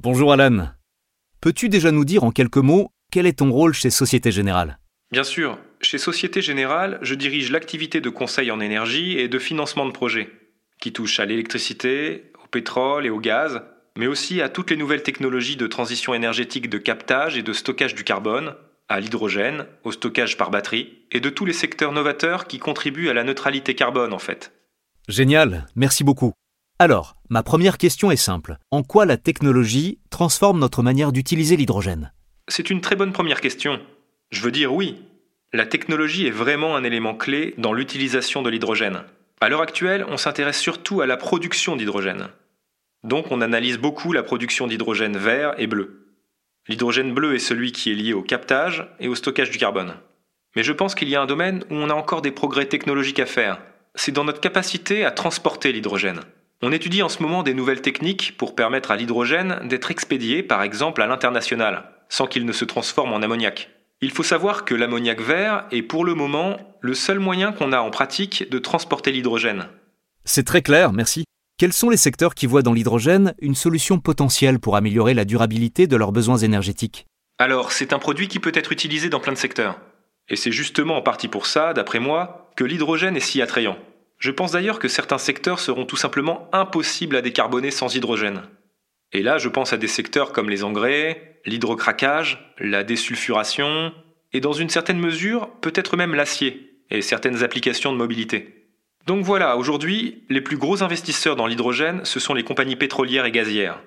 Bonjour 0.00 0.32
Alan. 0.32 0.70
Peux-tu 1.40 1.68
déjà 1.68 1.90
nous 1.90 2.04
dire 2.04 2.24
en 2.24 2.30
quelques 2.30 2.56
mots 2.56 2.90
quel 3.10 3.26
est 3.26 3.38
ton 3.40 3.50
rôle 3.50 3.74
chez 3.74 3.90
Société 3.90 4.32
Générale? 4.32 4.78
Bien 5.10 5.24
sûr, 5.24 5.58
chez 5.82 5.98
Société 5.98 6.40
Générale, 6.40 6.98
je 7.02 7.14
dirige 7.14 7.50
l'activité 7.50 8.00
de 8.00 8.08
conseil 8.08 8.50
en 8.50 8.60
énergie 8.60 9.18
et 9.18 9.28
de 9.28 9.38
financement 9.38 9.84
de 9.84 9.90
projets, 9.90 10.30
qui 10.80 10.92
touchent 10.92 11.20
à 11.20 11.26
l'électricité, 11.26 12.32
au 12.42 12.46
pétrole 12.46 13.04
et 13.04 13.10
au 13.10 13.20
gaz, 13.20 13.62
mais 13.98 14.06
aussi 14.06 14.40
à 14.40 14.48
toutes 14.48 14.70
les 14.70 14.76
nouvelles 14.76 15.02
technologies 15.02 15.56
de 15.56 15.66
transition 15.66 16.14
énergétique 16.14 16.70
de 16.70 16.78
captage 16.78 17.36
et 17.36 17.42
de 17.42 17.52
stockage 17.52 17.94
du 17.94 18.04
carbone, 18.04 18.54
à 18.92 19.00
l'hydrogène, 19.00 19.66
au 19.84 19.92
stockage 19.92 20.36
par 20.36 20.50
batterie, 20.50 20.98
et 21.10 21.20
de 21.20 21.30
tous 21.30 21.44
les 21.44 21.52
secteurs 21.52 21.92
novateurs 21.92 22.46
qui 22.46 22.58
contribuent 22.58 23.08
à 23.08 23.14
la 23.14 23.24
neutralité 23.24 23.74
carbone 23.74 24.12
en 24.12 24.18
fait. 24.18 24.52
Génial, 25.08 25.66
merci 25.74 26.04
beaucoup. 26.04 26.32
Alors, 26.78 27.16
ma 27.28 27.42
première 27.42 27.78
question 27.78 28.10
est 28.10 28.16
simple. 28.16 28.58
En 28.70 28.82
quoi 28.82 29.06
la 29.06 29.16
technologie 29.16 29.98
transforme 30.10 30.58
notre 30.58 30.82
manière 30.82 31.12
d'utiliser 31.12 31.56
l'hydrogène? 31.56 32.12
C'est 32.48 32.70
une 32.70 32.80
très 32.80 32.96
bonne 32.96 33.12
première 33.12 33.40
question. 33.40 33.80
Je 34.30 34.42
veux 34.42 34.50
dire 34.50 34.74
oui. 34.74 35.02
La 35.52 35.66
technologie 35.66 36.26
est 36.26 36.30
vraiment 36.30 36.76
un 36.76 36.84
élément 36.84 37.14
clé 37.14 37.54
dans 37.58 37.72
l'utilisation 37.72 38.42
de 38.42 38.50
l'hydrogène. 38.50 39.02
À 39.40 39.48
l'heure 39.48 39.60
actuelle, 39.60 40.04
on 40.08 40.16
s'intéresse 40.16 40.58
surtout 40.58 41.00
à 41.00 41.06
la 41.06 41.16
production 41.16 41.76
d'hydrogène. 41.76 42.28
Donc 43.04 43.30
on 43.30 43.40
analyse 43.40 43.78
beaucoup 43.78 44.12
la 44.12 44.22
production 44.22 44.66
d'hydrogène 44.66 45.16
vert 45.16 45.54
et 45.58 45.66
bleu. 45.66 46.01
L'hydrogène 46.68 47.12
bleu 47.12 47.34
est 47.34 47.40
celui 47.40 47.72
qui 47.72 47.90
est 47.90 47.96
lié 47.96 48.12
au 48.12 48.22
captage 48.22 48.88
et 49.00 49.08
au 49.08 49.14
stockage 49.14 49.50
du 49.50 49.58
carbone. 49.58 49.94
Mais 50.54 50.62
je 50.62 50.72
pense 50.72 50.94
qu'il 50.94 51.08
y 51.08 51.16
a 51.16 51.22
un 51.22 51.26
domaine 51.26 51.64
où 51.70 51.74
on 51.74 51.90
a 51.90 51.94
encore 51.94 52.22
des 52.22 52.30
progrès 52.30 52.66
technologiques 52.66 53.20
à 53.20 53.26
faire. 53.26 53.60
C'est 53.94 54.12
dans 54.12 54.24
notre 54.24 54.40
capacité 54.40 55.04
à 55.04 55.10
transporter 55.10 55.72
l'hydrogène. 55.72 56.20
On 56.62 56.70
étudie 56.70 57.02
en 57.02 57.08
ce 57.08 57.22
moment 57.22 57.42
des 57.42 57.54
nouvelles 57.54 57.82
techniques 57.82 58.36
pour 58.38 58.54
permettre 58.54 58.92
à 58.92 58.96
l'hydrogène 58.96 59.60
d'être 59.64 59.90
expédié 59.90 60.44
par 60.44 60.62
exemple 60.62 61.02
à 61.02 61.06
l'international, 61.06 61.90
sans 62.08 62.26
qu'il 62.26 62.46
ne 62.46 62.52
se 62.52 62.64
transforme 62.64 63.12
en 63.12 63.22
ammoniac. 63.22 63.70
Il 64.00 64.12
faut 64.12 64.22
savoir 64.22 64.64
que 64.64 64.74
l'ammoniac 64.74 65.20
vert 65.20 65.66
est 65.72 65.82
pour 65.82 66.04
le 66.04 66.14
moment 66.14 66.58
le 66.80 66.94
seul 66.94 67.18
moyen 67.18 67.52
qu'on 67.52 67.72
a 67.72 67.80
en 67.80 67.90
pratique 67.90 68.48
de 68.50 68.58
transporter 68.58 69.10
l'hydrogène. 69.10 69.66
C'est 70.24 70.46
très 70.46 70.62
clair, 70.62 70.92
merci. 70.92 71.24
Quels 71.58 71.72
sont 71.72 71.90
les 71.90 71.96
secteurs 71.96 72.34
qui 72.34 72.46
voient 72.46 72.62
dans 72.62 72.72
l'hydrogène 72.72 73.34
une 73.40 73.54
solution 73.54 74.00
potentielle 74.00 74.58
pour 74.58 74.76
améliorer 74.76 75.14
la 75.14 75.24
durabilité 75.24 75.86
de 75.86 75.96
leurs 75.96 76.12
besoins 76.12 76.38
énergétiques? 76.38 77.06
Alors, 77.38 77.72
c'est 77.72 77.92
un 77.92 77.98
produit 77.98 78.28
qui 78.28 78.40
peut 78.40 78.52
être 78.54 78.72
utilisé 78.72 79.08
dans 79.08 79.20
plein 79.20 79.32
de 79.32 79.38
secteurs. 79.38 79.78
Et 80.28 80.36
c'est 80.36 80.52
justement 80.52 80.96
en 80.96 81.02
partie 81.02 81.28
pour 81.28 81.46
ça, 81.46 81.72
d'après 81.72 82.00
moi, 82.00 82.50
que 82.56 82.64
l'hydrogène 82.64 83.16
est 83.16 83.20
si 83.20 83.42
attrayant. 83.42 83.78
Je 84.18 84.30
pense 84.30 84.52
d'ailleurs 84.52 84.78
que 84.78 84.88
certains 84.88 85.18
secteurs 85.18 85.60
seront 85.60 85.84
tout 85.84 85.96
simplement 85.96 86.48
impossibles 86.52 87.16
à 87.16 87.22
décarboner 87.22 87.70
sans 87.70 87.94
hydrogène. 87.94 88.42
Et 89.12 89.22
là, 89.22 89.38
je 89.38 89.48
pense 89.48 89.72
à 89.72 89.76
des 89.76 89.88
secteurs 89.88 90.32
comme 90.32 90.48
les 90.48 90.64
engrais, 90.64 91.40
l'hydrocraquage, 91.44 92.54
la 92.58 92.84
désulfuration, 92.84 93.92
et 94.32 94.40
dans 94.40 94.52
une 94.52 94.70
certaine 94.70 95.00
mesure, 95.00 95.50
peut-être 95.60 95.96
même 95.96 96.14
l'acier, 96.14 96.80
et 96.90 97.02
certaines 97.02 97.42
applications 97.42 97.92
de 97.92 97.98
mobilité. 97.98 98.61
Donc 99.06 99.24
voilà, 99.24 99.56
aujourd'hui, 99.56 100.22
les 100.28 100.40
plus 100.40 100.56
gros 100.56 100.82
investisseurs 100.82 101.36
dans 101.36 101.46
l'hydrogène, 101.46 102.04
ce 102.04 102.20
sont 102.20 102.34
les 102.34 102.44
compagnies 102.44 102.76
pétrolières 102.76 103.24
et 103.24 103.32
gazières. 103.32 103.80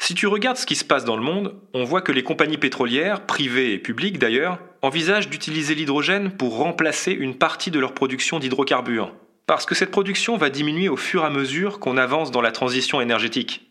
Si 0.00 0.14
tu 0.14 0.26
regardes 0.26 0.58
ce 0.58 0.66
qui 0.66 0.76
se 0.76 0.84
passe 0.84 1.04
dans 1.04 1.16
le 1.16 1.22
monde, 1.22 1.54
on 1.74 1.84
voit 1.84 2.02
que 2.02 2.12
les 2.12 2.22
compagnies 2.22 2.58
pétrolières, 2.58 3.26
privées 3.26 3.72
et 3.72 3.78
publiques 3.78 4.18
d'ailleurs, 4.18 4.58
envisagent 4.82 5.28
d'utiliser 5.28 5.74
l'hydrogène 5.74 6.30
pour 6.30 6.56
remplacer 6.56 7.12
une 7.12 7.36
partie 7.36 7.72
de 7.72 7.80
leur 7.80 7.94
production 7.94 8.38
d'hydrocarbures. 8.38 9.12
Parce 9.46 9.66
que 9.66 9.74
cette 9.74 9.90
production 9.90 10.36
va 10.36 10.50
diminuer 10.50 10.88
au 10.88 10.96
fur 10.96 11.22
et 11.22 11.26
à 11.26 11.30
mesure 11.30 11.80
qu'on 11.80 11.96
avance 11.96 12.30
dans 12.30 12.42
la 12.42 12.52
transition 12.52 13.00
énergétique. 13.00 13.66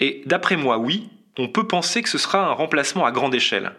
Et 0.00 0.22
d'après 0.24 0.56
moi, 0.56 0.78
oui, 0.78 1.10
on 1.36 1.48
peut 1.48 1.66
penser 1.66 2.02
que 2.02 2.08
ce 2.08 2.18
sera 2.18 2.46
un 2.46 2.52
remplacement 2.52 3.04
à 3.04 3.12
grande 3.12 3.34
échelle. 3.34 3.72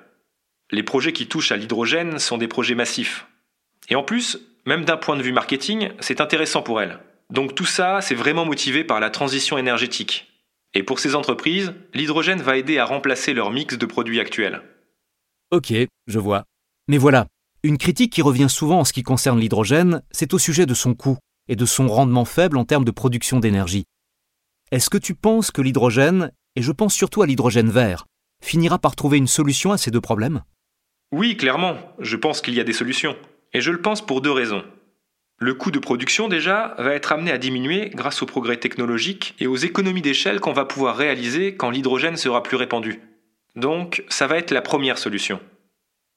Les 0.70 0.84
projets 0.84 1.14
qui 1.14 1.28
touchent 1.28 1.52
à 1.52 1.58
l'hydrogène 1.58 2.20
sont 2.20 2.38
des 2.38 2.48
projets 2.48 2.76
massifs. 2.76 3.26
Et 3.90 3.96
en 3.96 4.04
plus, 4.04 4.40
même 4.68 4.84
d'un 4.84 4.98
point 4.98 5.16
de 5.16 5.24
vue 5.24 5.32
marketing, 5.32 5.92
c'est 6.02 6.20
intéressant 6.20 6.62
pour 6.62 6.82
elles. 6.82 7.00
Donc 7.30 7.56
tout 7.56 7.66
ça, 7.66 8.02
c'est 8.02 8.16
vraiment 8.16 8.44
motivé 8.44 8.84
par 8.84 9.00
la 9.00 9.10
transition 9.10 9.58
énergétique. 9.58 10.28
Et 10.74 10.84
pour 10.84 11.00
ces 11.00 11.16
entreprises, 11.16 11.74
l'hydrogène 11.94 12.42
va 12.42 12.58
aider 12.58 12.78
à 12.78 12.84
remplacer 12.84 13.34
leur 13.34 13.50
mix 13.50 13.78
de 13.78 13.86
produits 13.86 14.20
actuels. 14.20 14.62
Ok, 15.52 15.74
je 16.08 16.20
vois. 16.20 16.44
Mais 16.90 16.98
voilà, 16.98 17.28
une 17.64 17.78
critique 17.78 18.12
qui 18.12 18.22
revient 18.22 18.50
souvent 18.50 18.82
en 18.82 18.84
ce 18.84 18.92
qui 18.92 19.04
concerne 19.04 19.40
l'hydrogène, 19.40 20.04
c'est 20.12 20.34
au 20.34 20.38
sujet 20.38 20.66
de 20.66 20.74
son 20.74 20.94
coût 20.94 21.18
et 21.48 21.56
de 21.56 21.66
son 21.66 21.88
rendement 21.88 22.26
faible 22.26 22.58
en 22.58 22.66
termes 22.66 22.86
de 22.86 22.92
production 22.92 23.40
d'énergie. 23.40 23.86
Est-ce 24.72 24.90
que 24.90 24.98
tu 24.98 25.16
penses 25.16 25.50
que 25.50 25.62
l'hydrogène, 25.62 26.34
et 26.58 26.62
je 26.62 26.74
pense 26.74 26.94
surtout 26.94 27.22
à 27.22 27.26
l'hydrogène 27.26 27.70
vert, 27.70 28.06
finira 28.44 28.80
par 28.80 28.98
trouver 28.98 29.18
une 29.18 29.28
solution 29.28 29.72
à 29.72 29.78
ces 29.78 29.92
deux 29.92 30.02
problèmes? 30.02 30.44
Oui, 31.14 31.38
clairement, 31.38 31.78
je 32.00 32.18
pense 32.18 32.42
qu'il 32.42 32.54
y 32.54 32.60
a 32.60 32.66
des 32.66 32.74
solutions. 32.74 33.16
Et 33.54 33.62
je 33.62 33.72
le 33.72 33.82
pense 33.82 34.06
pour 34.06 34.22
deux 34.22 34.32
raisons. 34.32 34.64
Le 35.40 35.54
coût 35.54 35.70
de 35.70 35.78
production, 35.78 36.28
déjà, 36.28 36.74
va 36.80 36.94
être 36.94 37.12
amené 37.12 37.32
à 37.32 37.38
diminuer 37.38 37.92
grâce 37.94 38.24
aux 38.24 38.26
progrès 38.26 38.58
technologiques 38.58 39.36
et 39.40 39.46
aux 39.46 39.56
économies 39.56 40.02
d'échelle 40.02 40.40
qu'on 40.40 40.54
va 40.54 40.66
pouvoir 40.66 40.98
réaliser 40.98 41.56
quand 41.56 41.70
l'hydrogène 41.70 42.18
sera 42.18 42.42
plus 42.42 42.58
répandu. 42.58 43.02
Donc, 43.56 44.04
ça 44.10 44.26
va 44.26 44.38
être 44.38 44.52
la 44.52 44.64
première 44.64 44.98
solution. 44.98 45.40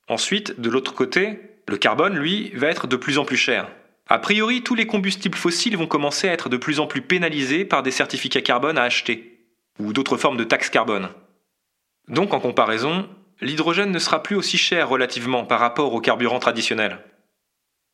Ensuite, 0.08 0.58
de 0.58 0.70
l'autre 0.70 0.94
côté, 0.94 1.38
le 1.68 1.76
carbone, 1.76 2.16
lui, 2.16 2.50
va 2.54 2.68
être 2.68 2.86
de 2.86 2.96
plus 2.96 3.18
en 3.18 3.26
plus 3.26 3.36
cher. 3.36 3.68
A 4.08 4.18
priori, 4.18 4.62
tous 4.62 4.74
les 4.74 4.86
combustibles 4.86 5.36
fossiles 5.36 5.76
vont 5.76 5.86
commencer 5.86 6.28
à 6.28 6.32
être 6.32 6.48
de 6.48 6.56
plus 6.56 6.80
en 6.80 6.86
plus 6.86 7.02
pénalisés 7.02 7.64
par 7.66 7.82
des 7.82 7.90
certificats 7.90 8.40
carbone 8.40 8.78
à 8.78 8.82
acheter, 8.82 9.46
ou 9.78 9.92
d'autres 9.92 10.16
formes 10.16 10.38
de 10.38 10.44
taxes 10.44 10.70
carbone. 10.70 11.10
Donc, 12.08 12.32
en 12.32 12.40
comparaison, 12.40 13.06
l'hydrogène 13.40 13.92
ne 13.92 13.98
sera 13.98 14.22
plus 14.22 14.34
aussi 14.34 14.56
cher 14.56 14.88
relativement 14.88 15.44
par 15.44 15.60
rapport 15.60 15.92
au 15.92 16.00
carburant 16.00 16.40
traditionnel. 16.40 16.98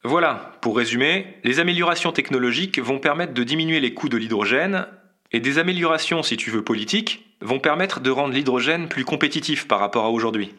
Voilà, 0.08 0.52
pour 0.60 0.76
résumer, 0.76 1.26
les 1.42 1.58
améliorations 1.58 2.12
technologiques 2.12 2.78
vont 2.78 3.00
permettre 3.00 3.34
de 3.34 3.42
diminuer 3.42 3.80
les 3.80 3.92
coûts 3.92 4.08
de 4.08 4.16
l'hydrogène, 4.16 4.86
et 5.32 5.40
des 5.40 5.58
améliorations, 5.58 6.22
si 6.22 6.36
tu 6.36 6.52
veux, 6.52 6.62
politiques, 6.62 7.36
vont 7.40 7.58
permettre 7.58 7.98
de 7.98 8.10
rendre 8.10 8.32
l'hydrogène 8.32 8.86
plus 8.86 9.04
compétitif 9.04 9.66
par 9.66 9.80
rapport 9.80 10.04
à 10.04 10.10
aujourd'hui. 10.10 10.54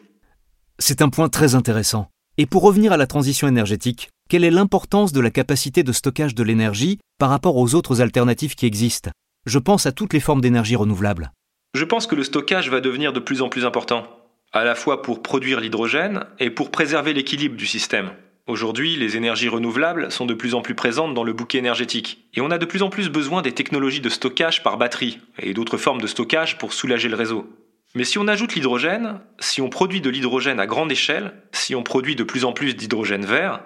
C'est 0.78 1.00
un 1.00 1.08
point 1.08 1.30
très 1.30 1.54
intéressant. 1.54 2.10
Et 2.36 2.44
pour 2.44 2.60
revenir 2.60 2.92
à 2.92 2.98
la 2.98 3.06
transition 3.06 3.48
énergétique, 3.48 4.10
quelle 4.28 4.44
est 4.44 4.50
l'importance 4.50 5.14
de 5.14 5.20
la 5.20 5.30
capacité 5.30 5.82
de 5.82 5.92
stockage 5.92 6.34
de 6.34 6.42
l'énergie 6.42 6.98
par 7.18 7.30
rapport 7.30 7.56
aux 7.56 7.74
autres 7.74 8.02
alternatives 8.02 8.54
qui 8.54 8.66
existent? 8.66 9.12
Je 9.46 9.58
pense 9.58 9.86
à 9.86 9.92
toutes 9.92 10.12
les 10.12 10.20
formes 10.20 10.42
d'énergie 10.42 10.76
renouvelable. 10.76 11.32
Je 11.72 11.86
pense 11.86 12.06
que 12.06 12.16
le 12.16 12.22
stockage 12.22 12.68
va 12.68 12.82
devenir 12.82 13.14
de 13.14 13.20
plus 13.20 13.40
en 13.40 13.48
plus 13.48 13.64
important, 13.64 14.06
à 14.52 14.64
la 14.64 14.74
fois 14.74 15.00
pour 15.00 15.22
produire 15.22 15.58
l'hydrogène 15.58 16.26
et 16.38 16.50
pour 16.50 16.70
préserver 16.70 17.14
l'équilibre 17.14 17.56
du 17.56 17.64
système. 17.64 18.10
Aujourd'hui, 18.48 18.96
les 18.96 19.18
énergies 19.18 19.50
renouvelables 19.50 20.10
sont 20.10 20.24
de 20.24 20.32
plus 20.32 20.54
en 20.54 20.62
plus 20.62 20.74
présentes 20.74 21.12
dans 21.12 21.22
le 21.22 21.34
bouquet 21.34 21.58
énergétique, 21.58 22.26
et 22.32 22.40
on 22.40 22.50
a 22.50 22.56
de 22.56 22.64
plus 22.64 22.82
en 22.82 22.88
plus 22.88 23.10
besoin 23.10 23.42
des 23.42 23.52
technologies 23.52 24.00
de 24.00 24.08
stockage 24.08 24.62
par 24.62 24.78
batterie 24.78 25.20
et 25.38 25.52
d'autres 25.52 25.76
formes 25.76 26.00
de 26.00 26.06
stockage 26.06 26.56
pour 26.56 26.72
soulager 26.72 27.10
le 27.10 27.16
réseau. 27.16 27.46
Mais 27.94 28.04
si 28.04 28.16
on 28.16 28.26
ajoute 28.26 28.54
l'hydrogène, 28.54 29.20
si 29.38 29.60
on 29.60 29.68
produit 29.68 30.00
de 30.00 30.08
l'hydrogène 30.08 30.60
à 30.60 30.66
grande 30.66 30.90
échelle, 30.90 31.34
si 31.52 31.74
on 31.74 31.82
produit 31.82 32.16
de 32.16 32.24
plus 32.24 32.46
en 32.46 32.54
plus 32.54 32.74
d'hydrogène 32.74 33.26
vert, 33.26 33.60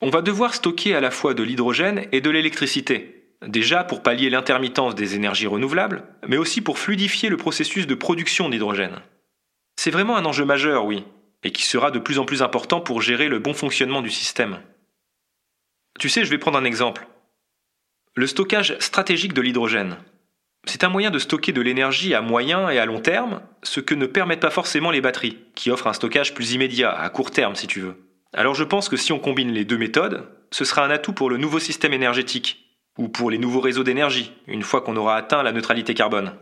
on 0.00 0.10
va 0.10 0.22
devoir 0.22 0.54
stocker 0.54 0.94
à 0.94 1.00
la 1.00 1.10
fois 1.10 1.34
de 1.34 1.42
l'hydrogène 1.42 2.06
et 2.12 2.20
de 2.20 2.30
l'électricité. 2.30 3.24
Déjà 3.44 3.82
pour 3.82 4.04
pallier 4.04 4.30
l'intermittence 4.30 4.94
des 4.94 5.16
énergies 5.16 5.48
renouvelables, 5.48 6.04
mais 6.28 6.36
aussi 6.36 6.60
pour 6.60 6.78
fluidifier 6.78 7.28
le 7.28 7.36
processus 7.36 7.88
de 7.88 7.94
production 7.96 8.48
d'hydrogène. 8.48 9.00
C'est 9.74 9.90
vraiment 9.90 10.16
un 10.16 10.24
enjeu 10.24 10.44
majeur, 10.44 10.84
oui, 10.84 11.02
et 11.44 11.52
qui 11.52 11.62
sera 11.62 11.90
de 11.90 11.98
plus 11.98 12.18
en 12.18 12.24
plus 12.24 12.42
important 12.42 12.80
pour 12.80 13.02
gérer 13.02 13.28
le 13.28 13.38
bon 13.38 13.54
fonctionnement 13.54 14.02
du 14.02 14.10
système. 14.10 14.60
Tu 15.98 16.08
sais, 16.08 16.24
je 16.24 16.30
vais 16.30 16.38
prendre 16.38 16.58
un 16.58 16.64
exemple. 16.64 17.06
Le 18.14 18.26
stockage 18.26 18.76
stratégique 18.78 19.32
de 19.32 19.40
l'hydrogène. 19.40 19.96
C'est 20.64 20.84
un 20.84 20.88
moyen 20.88 21.10
de 21.10 21.18
stocker 21.18 21.52
de 21.52 21.60
l'énergie 21.60 22.14
à 22.14 22.20
moyen 22.20 22.68
et 22.68 22.78
à 22.78 22.86
long 22.86 23.00
terme, 23.00 23.40
ce 23.62 23.80
que 23.80 23.94
ne 23.94 24.06
permettent 24.06 24.40
pas 24.40 24.50
forcément 24.50 24.90
les 24.90 25.00
batteries, 25.00 25.38
qui 25.54 25.70
offrent 25.70 25.86
un 25.86 25.92
stockage 25.92 26.34
plus 26.34 26.52
immédiat, 26.52 26.90
à 26.90 27.08
court 27.10 27.30
terme 27.30 27.54
si 27.54 27.66
tu 27.66 27.80
veux. 27.80 27.96
Alors 28.32 28.54
je 28.54 28.64
pense 28.64 28.88
que 28.88 28.96
si 28.96 29.12
on 29.12 29.18
combine 29.18 29.52
les 29.52 29.64
deux 29.64 29.78
méthodes, 29.78 30.28
ce 30.50 30.64
sera 30.64 30.84
un 30.84 30.90
atout 30.90 31.12
pour 31.12 31.30
le 31.30 31.36
nouveau 31.36 31.58
système 31.58 31.94
énergétique, 31.94 32.76
ou 32.98 33.08
pour 33.08 33.30
les 33.30 33.38
nouveaux 33.38 33.60
réseaux 33.60 33.84
d'énergie, 33.84 34.32
une 34.46 34.62
fois 34.62 34.80
qu'on 34.82 34.96
aura 34.96 35.16
atteint 35.16 35.42
la 35.42 35.52
neutralité 35.52 35.94
carbone. 35.94 36.34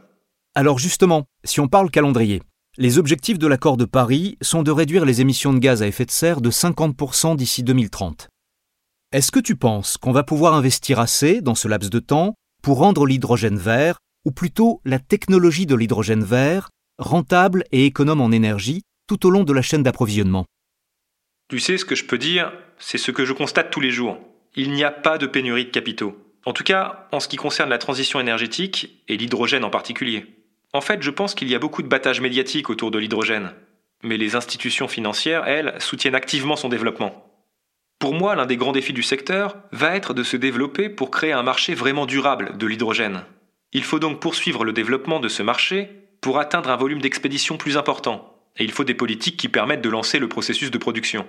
Alors 0.54 0.78
justement, 0.78 1.26
si 1.44 1.60
on 1.60 1.68
parle 1.68 1.90
calendrier, 1.90 2.40
les 2.78 2.98
objectifs 2.98 3.38
de 3.38 3.46
l'accord 3.46 3.78
de 3.78 3.86
Paris 3.86 4.36
sont 4.42 4.62
de 4.62 4.70
réduire 4.70 5.06
les 5.06 5.22
émissions 5.22 5.54
de 5.54 5.58
gaz 5.58 5.82
à 5.82 5.86
effet 5.86 6.04
de 6.04 6.10
serre 6.10 6.42
de 6.42 6.50
50% 6.50 7.34
d'ici 7.34 7.62
2030. 7.62 8.28
Est-ce 9.12 9.32
que 9.32 9.40
tu 9.40 9.56
penses 9.56 9.96
qu'on 9.96 10.12
va 10.12 10.24
pouvoir 10.24 10.54
investir 10.54 11.00
assez 11.00 11.40
dans 11.40 11.54
ce 11.54 11.68
laps 11.68 11.90
de 11.90 12.00
temps 12.00 12.34
pour 12.62 12.78
rendre 12.78 13.06
l'hydrogène 13.06 13.56
vert, 13.56 13.98
ou 14.26 14.30
plutôt 14.30 14.82
la 14.84 14.98
technologie 14.98 15.64
de 15.64 15.74
l'hydrogène 15.74 16.24
vert, 16.24 16.68
rentable 16.98 17.64
et 17.72 17.86
économe 17.86 18.20
en 18.20 18.30
énergie 18.30 18.82
tout 19.08 19.26
au 19.26 19.30
long 19.30 19.44
de 19.44 19.52
la 19.52 19.62
chaîne 19.62 19.82
d'approvisionnement? 19.82 20.44
Tu 21.48 21.60
sais, 21.60 21.78
ce 21.78 21.84
que 21.84 21.94
je 21.94 22.04
peux 22.04 22.18
dire, 22.18 22.52
c'est 22.78 22.98
ce 22.98 23.10
que 23.10 23.24
je 23.24 23.32
constate 23.32 23.70
tous 23.70 23.80
les 23.80 23.90
jours. 23.90 24.18
Il 24.54 24.72
n'y 24.72 24.84
a 24.84 24.90
pas 24.90 25.16
de 25.16 25.26
pénurie 25.26 25.66
de 25.66 25.70
capitaux. 25.70 26.18
En 26.44 26.52
tout 26.52 26.64
cas, 26.64 27.08
en 27.12 27.20
ce 27.20 27.28
qui 27.28 27.36
concerne 27.36 27.70
la 27.70 27.78
transition 27.78 28.20
énergétique, 28.20 29.02
et 29.08 29.16
l'hydrogène 29.16 29.64
en 29.64 29.70
particulier. 29.70 30.35
En 30.76 30.82
fait, 30.82 31.02
je 31.02 31.10
pense 31.10 31.34
qu'il 31.34 31.48
y 31.48 31.54
a 31.54 31.58
beaucoup 31.58 31.80
de 31.80 31.88
battage 31.88 32.20
médiatique 32.20 32.68
autour 32.68 32.90
de 32.90 32.98
l'hydrogène. 32.98 33.54
Mais 34.02 34.18
les 34.18 34.36
institutions 34.36 34.88
financières, 34.88 35.48
elles, 35.48 35.74
soutiennent 35.78 36.14
activement 36.14 36.54
son 36.54 36.68
développement. 36.68 37.32
Pour 37.98 38.12
moi, 38.12 38.34
l'un 38.34 38.44
des 38.44 38.58
grands 38.58 38.72
défis 38.72 38.92
du 38.92 39.02
secteur 39.02 39.56
va 39.72 39.96
être 39.96 40.12
de 40.12 40.22
se 40.22 40.36
développer 40.36 40.90
pour 40.90 41.10
créer 41.10 41.32
un 41.32 41.42
marché 41.42 41.74
vraiment 41.74 42.04
durable 42.04 42.58
de 42.58 42.66
l'hydrogène. 42.66 43.24
Il 43.72 43.84
faut 43.84 43.98
donc 43.98 44.20
poursuivre 44.20 44.66
le 44.66 44.74
développement 44.74 45.18
de 45.18 45.28
ce 45.28 45.42
marché 45.42 45.88
pour 46.20 46.38
atteindre 46.38 46.68
un 46.68 46.76
volume 46.76 47.00
d'expédition 47.00 47.56
plus 47.56 47.78
important, 47.78 48.38
et 48.58 48.64
il 48.64 48.70
faut 48.70 48.84
des 48.84 48.92
politiques 48.92 49.38
qui 49.38 49.48
permettent 49.48 49.80
de 49.80 49.88
lancer 49.88 50.18
le 50.18 50.28
processus 50.28 50.70
de 50.70 50.76
production. 50.76 51.26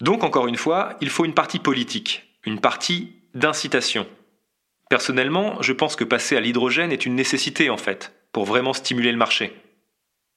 Donc, 0.00 0.22
encore 0.22 0.46
une 0.46 0.56
fois, 0.56 0.96
il 1.00 1.10
faut 1.10 1.24
une 1.24 1.34
partie 1.34 1.58
politique, 1.58 2.38
une 2.44 2.60
partie 2.60 3.16
d'incitation. 3.34 4.06
Personnellement, 4.88 5.60
je 5.62 5.72
pense 5.72 5.96
que 5.96 6.04
passer 6.04 6.36
à 6.36 6.40
l'hydrogène 6.40 6.92
est 6.92 7.06
une 7.06 7.16
nécessité 7.16 7.68
en 7.68 7.76
fait, 7.76 8.12
pour 8.32 8.44
vraiment 8.44 8.72
stimuler 8.72 9.12
le 9.12 9.18
marché. 9.18 9.54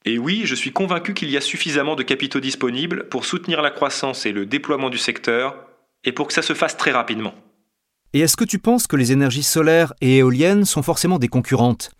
Et 0.04 0.18
oui, 0.18 0.42
je 0.44 0.54
suis 0.54 0.72
convaincu 0.72 1.14
qu'il 1.14 1.30
y 1.30 1.36
a 1.36 1.40
suffisamment 1.40 1.96
de 1.96 2.02
capitaux 2.02 2.38
disponibles 2.38 3.08
pour 3.08 3.24
soutenir 3.24 3.60
la 3.62 3.70
croissance 3.70 4.24
et 4.24 4.32
le 4.32 4.46
déploiement 4.46 4.90
du 4.90 4.98
secteur, 4.98 5.66
et 6.04 6.12
pour 6.12 6.28
que 6.28 6.32
ça 6.32 6.42
se 6.42 6.54
fasse 6.54 6.76
très 6.76 6.92
rapidement. 6.92 7.34
Et 8.12 8.20
est-ce 8.20 8.36
que 8.36 8.44
tu 8.44 8.60
penses 8.60 8.86
que 8.86 8.96
les 8.96 9.10
énergies 9.10 9.42
solaires 9.42 9.92
et 10.00 10.18
éoliennes 10.18 10.64
sont 10.64 10.82
forcément 10.82 11.18
des 11.18 11.28
concurrentes? 11.28 11.90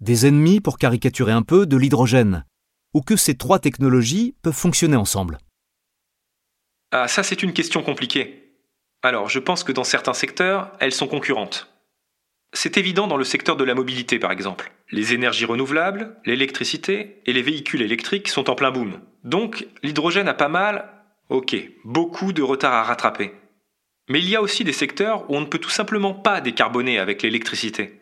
Des 0.00 0.26
ennemis, 0.26 0.60
pour 0.60 0.76
caricaturer 0.76 1.32
un 1.32 1.42
peu, 1.42 1.64
de 1.64 1.76
l'hydrogène? 1.78 2.44
Ou 2.92 3.00
que 3.00 3.16
ces 3.16 3.36
trois 3.36 3.58
technologies 3.58 4.36
peuvent 4.42 4.52
fonctionner 4.52 4.96
ensemble? 4.96 5.38
Ah, 6.92 7.08
ça 7.08 7.22
c'est 7.22 7.42
une 7.42 7.54
question 7.54 7.82
compliquée. 7.82 8.52
Alors, 9.02 9.28
je 9.28 9.38
pense 9.38 9.64
que 9.64 9.72
dans 9.72 9.84
certains 9.84 10.14
secteurs, 10.14 10.72
elles 10.80 10.92
sont 10.92 11.08
concurrentes. 11.08 11.68
C'est 12.56 12.78
évident 12.78 13.06
dans 13.06 13.18
le 13.18 13.24
secteur 13.24 13.56
de 13.56 13.64
la 13.64 13.74
mobilité, 13.74 14.18
par 14.18 14.32
exemple. 14.32 14.72
Les 14.90 15.12
énergies 15.12 15.44
renouvelables, 15.44 16.16
l'électricité 16.24 17.20
et 17.26 17.34
les 17.34 17.42
véhicules 17.42 17.82
électriques 17.82 18.28
sont 18.28 18.48
en 18.48 18.54
plein 18.54 18.70
boom. 18.70 18.98
Donc, 19.24 19.66
l'hydrogène 19.82 20.26
a 20.26 20.32
pas 20.32 20.48
mal, 20.48 20.90
ok, 21.28 21.54
beaucoup 21.84 22.32
de 22.32 22.40
retard 22.40 22.72
à 22.72 22.82
rattraper. 22.82 23.32
Mais 24.08 24.20
il 24.20 24.30
y 24.30 24.36
a 24.36 24.40
aussi 24.40 24.64
des 24.64 24.72
secteurs 24.72 25.30
où 25.30 25.36
on 25.36 25.42
ne 25.42 25.46
peut 25.46 25.58
tout 25.58 25.68
simplement 25.68 26.14
pas 26.14 26.40
décarboner 26.40 26.98
avec 26.98 27.22
l'électricité. 27.22 28.00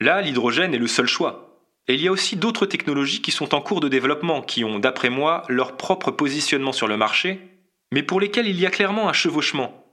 Là, 0.00 0.22
l'hydrogène 0.22 0.72
est 0.72 0.78
le 0.78 0.86
seul 0.86 1.08
choix. 1.08 1.66
Et 1.88 1.94
il 1.94 2.00
y 2.00 2.06
a 2.06 2.12
aussi 2.12 2.36
d'autres 2.36 2.66
technologies 2.66 3.20
qui 3.20 3.32
sont 3.32 3.52
en 3.52 3.60
cours 3.60 3.80
de 3.80 3.88
développement, 3.88 4.42
qui 4.42 4.62
ont, 4.62 4.78
d'après 4.78 5.10
moi, 5.10 5.42
leur 5.48 5.76
propre 5.76 6.12
positionnement 6.12 6.72
sur 6.72 6.86
le 6.86 6.96
marché, 6.96 7.40
mais 7.90 8.04
pour 8.04 8.20
lesquelles 8.20 8.46
il 8.46 8.60
y 8.60 8.66
a 8.66 8.70
clairement 8.70 9.08
un 9.08 9.12
chevauchement 9.12 9.85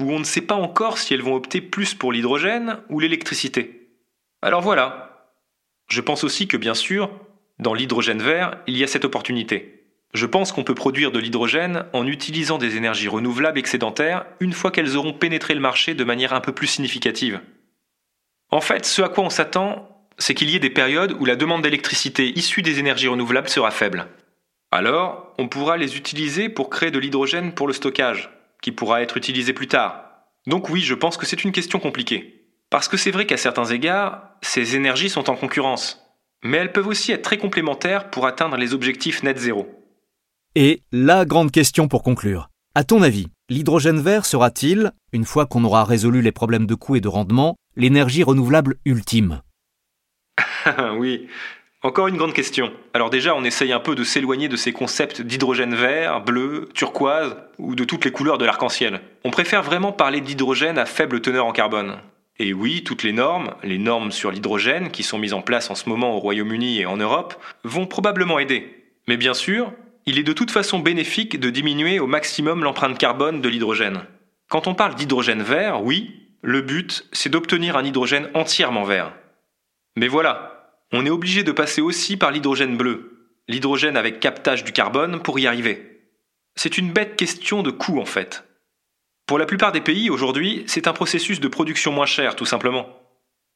où 0.00 0.10
on 0.10 0.18
ne 0.18 0.24
sait 0.24 0.40
pas 0.40 0.54
encore 0.54 0.98
si 0.98 1.14
elles 1.14 1.22
vont 1.22 1.34
opter 1.34 1.60
plus 1.60 1.94
pour 1.94 2.12
l'hydrogène 2.12 2.78
ou 2.88 3.00
l'électricité. 3.00 3.88
Alors 4.42 4.62
voilà. 4.62 5.28
Je 5.88 6.00
pense 6.00 6.24
aussi 6.24 6.48
que 6.48 6.56
bien 6.56 6.74
sûr, 6.74 7.10
dans 7.58 7.74
l'hydrogène 7.74 8.22
vert, 8.22 8.58
il 8.66 8.76
y 8.76 8.84
a 8.84 8.86
cette 8.86 9.04
opportunité. 9.04 9.84
Je 10.14 10.26
pense 10.26 10.50
qu'on 10.50 10.64
peut 10.64 10.74
produire 10.74 11.12
de 11.12 11.20
l'hydrogène 11.20 11.84
en 11.92 12.06
utilisant 12.06 12.58
des 12.58 12.76
énergies 12.76 13.08
renouvelables 13.08 13.58
excédentaires 13.58 14.26
une 14.40 14.52
fois 14.52 14.70
qu'elles 14.70 14.96
auront 14.96 15.12
pénétré 15.12 15.54
le 15.54 15.60
marché 15.60 15.94
de 15.94 16.04
manière 16.04 16.32
un 16.32 16.40
peu 16.40 16.52
plus 16.52 16.66
significative. 16.66 17.40
En 18.50 18.60
fait, 18.60 18.84
ce 18.84 19.02
à 19.02 19.08
quoi 19.08 19.24
on 19.24 19.30
s'attend, 19.30 20.08
c'est 20.18 20.34
qu'il 20.34 20.50
y 20.50 20.56
ait 20.56 20.60
des 20.60 20.70
périodes 20.70 21.16
où 21.20 21.24
la 21.24 21.36
demande 21.36 21.62
d'électricité 21.62 22.36
issue 22.36 22.62
des 22.62 22.80
énergies 22.80 23.08
renouvelables 23.08 23.48
sera 23.48 23.70
faible. 23.70 24.06
Alors, 24.72 25.34
on 25.38 25.48
pourra 25.48 25.76
les 25.76 25.96
utiliser 25.96 26.48
pour 26.48 26.70
créer 26.70 26.90
de 26.90 26.98
l'hydrogène 26.98 27.52
pour 27.52 27.66
le 27.66 27.72
stockage, 27.72 28.30
qui 28.62 28.72
pourra 28.72 29.02
être 29.02 29.16
utilisé 29.16 29.52
plus 29.52 29.68
tard. 29.68 30.04
Donc 30.46 30.68
oui, 30.68 30.80
je 30.80 30.94
pense 30.94 31.16
que 31.16 31.26
c'est 31.26 31.44
une 31.44 31.52
question 31.52 31.78
compliquée. 31.78 32.46
Parce 32.70 32.88
que 32.88 32.96
c'est 32.96 33.10
vrai 33.10 33.26
qu'à 33.26 33.36
certains 33.36 33.66
égards, 33.66 34.22
ces 34.42 34.76
énergies 34.76 35.10
sont 35.10 35.28
en 35.28 35.36
concurrence. 35.36 36.06
Mais 36.42 36.56
elles 36.56 36.72
peuvent 36.72 36.86
aussi 36.86 37.12
être 37.12 37.22
très 37.22 37.38
complémentaires 37.38 38.10
pour 38.10 38.26
atteindre 38.26 38.56
les 38.56 38.72
objectifs 38.72 39.22
net 39.22 39.38
zéro. 39.38 39.68
Et 40.54 40.82
la 40.92 41.24
grande 41.24 41.50
question 41.50 41.88
pour 41.88 42.02
conclure. 42.02 42.48
À 42.74 42.84
ton 42.84 43.02
avis, 43.02 43.26
l'hydrogène 43.48 44.00
vert 44.00 44.24
sera-t-il, 44.24 44.92
une 45.12 45.24
fois 45.24 45.46
qu'on 45.46 45.64
aura 45.64 45.84
résolu 45.84 46.22
les 46.22 46.32
problèmes 46.32 46.66
de 46.66 46.74
coût 46.74 46.96
et 46.96 47.00
de 47.00 47.08
rendement, 47.08 47.56
l'énergie 47.76 48.22
renouvelable 48.22 48.76
ultime? 48.84 49.42
Oui, 50.98 51.28
encore 51.82 52.08
une 52.08 52.16
grande 52.16 52.34
question. 52.34 52.72
Alors 52.92 53.10
déjà, 53.10 53.34
on 53.34 53.44
essaye 53.44 53.72
un 53.72 53.80
peu 53.80 53.94
de 53.94 54.04
s'éloigner 54.04 54.48
de 54.48 54.56
ces 54.56 54.72
concepts 54.72 55.22
d'hydrogène 55.22 55.74
vert, 55.74 56.20
bleu, 56.20 56.68
turquoise 56.74 57.36
ou 57.58 57.74
de 57.74 57.84
toutes 57.84 58.04
les 58.04 58.12
couleurs 58.12 58.38
de 58.38 58.44
l'arc-en-ciel. 58.44 59.00
On 59.24 59.30
préfère 59.30 59.62
vraiment 59.62 59.92
parler 59.92 60.20
d'hydrogène 60.20 60.78
à 60.78 60.86
faible 60.86 61.20
teneur 61.20 61.46
en 61.46 61.52
carbone. 61.52 61.98
Et 62.38 62.52
oui, 62.52 62.84
toutes 62.84 63.02
les 63.02 63.12
normes, 63.12 63.54
les 63.62 63.78
normes 63.78 64.12
sur 64.12 64.30
l'hydrogène 64.30 64.90
qui 64.90 65.02
sont 65.02 65.18
mises 65.18 65.34
en 65.34 65.42
place 65.42 65.70
en 65.70 65.74
ce 65.74 65.88
moment 65.88 66.14
au 66.14 66.20
Royaume-Uni 66.20 66.80
et 66.80 66.86
en 66.86 66.96
Europe, 66.96 67.34
vont 67.64 67.86
probablement 67.86 68.38
aider. 68.38 68.94
Mais 69.08 69.16
bien 69.16 69.34
sûr, 69.34 69.72
il 70.06 70.18
est 70.18 70.22
de 70.22 70.32
toute 70.32 70.50
façon 70.50 70.78
bénéfique 70.78 71.38
de 71.38 71.50
diminuer 71.50 71.98
au 71.98 72.06
maximum 72.06 72.64
l'empreinte 72.64 72.98
carbone 72.98 73.40
de 73.40 73.48
l'hydrogène. 73.48 74.00
Quand 74.48 74.66
on 74.66 74.74
parle 74.74 74.94
d'hydrogène 74.94 75.42
vert, 75.42 75.82
oui, 75.82 76.28
le 76.42 76.62
but, 76.62 77.06
c'est 77.12 77.28
d'obtenir 77.28 77.76
un 77.76 77.84
hydrogène 77.84 78.30
entièrement 78.34 78.84
vert. 78.84 79.12
Mais 79.96 80.08
voilà, 80.08 80.59
on 80.92 81.06
est 81.06 81.10
obligé 81.10 81.42
de 81.42 81.52
passer 81.52 81.80
aussi 81.80 82.16
par 82.16 82.30
l'hydrogène 82.30 82.76
bleu, 82.76 83.28
l'hydrogène 83.48 83.96
avec 83.96 84.20
captage 84.20 84.64
du 84.64 84.72
carbone 84.72 85.20
pour 85.22 85.38
y 85.38 85.46
arriver. 85.46 86.08
C'est 86.56 86.78
une 86.78 86.92
bête 86.92 87.16
question 87.16 87.62
de 87.62 87.70
coût 87.70 88.00
en 88.00 88.04
fait. 88.04 88.44
Pour 89.26 89.38
la 89.38 89.46
plupart 89.46 89.72
des 89.72 89.80
pays 89.80 90.10
aujourd'hui, 90.10 90.64
c'est 90.66 90.88
un 90.88 90.92
processus 90.92 91.40
de 91.40 91.48
production 91.48 91.92
moins 91.92 92.06
cher 92.06 92.34
tout 92.34 92.46
simplement. 92.46 92.88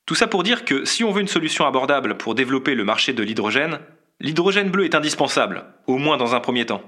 Tout 0.07 0.15
ça 0.15 0.27
pour 0.27 0.43
dire 0.43 0.65
que 0.65 0.85
si 0.85 1.03
on 1.03 1.11
veut 1.11 1.23
une 1.23 1.29
solution 1.29 1.67
abordable 1.67 2.17
pour 2.17 2.35
développer 2.35 2.75
le 2.75 2.85
marché 2.85 3.13
de 3.13 3.23
l'hydrogène, 3.23 3.81
l'hydrogène 4.21 4.71
bleu 4.71 4.85
est 4.85 4.95
indispensable, 4.95 5.65
au 5.87 5.99
moins 5.99 6.17
dans 6.17 6.35
un 6.35 6.41
premier 6.41 6.67
temps. 6.67 6.83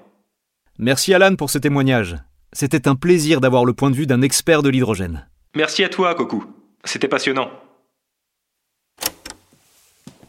Merci 0.78 1.14
Alan 1.14 1.34
pour 1.34 1.50
ce 1.50 1.58
témoignage. 1.58 2.16
C'était 2.52 2.86
un 2.86 2.94
plaisir 2.94 3.40
d'avoir 3.40 3.64
le 3.64 3.72
point 3.72 3.90
de 3.90 3.96
vue 3.96 4.06
d'un 4.06 4.22
expert 4.22 4.62
de 4.62 4.68
l'hydrogène. 4.68 5.26
Merci 5.54 5.82
à 5.82 5.88
toi, 5.88 6.14
Coco. 6.14 6.44
C'était 6.84 7.08
passionnant. 7.08 7.50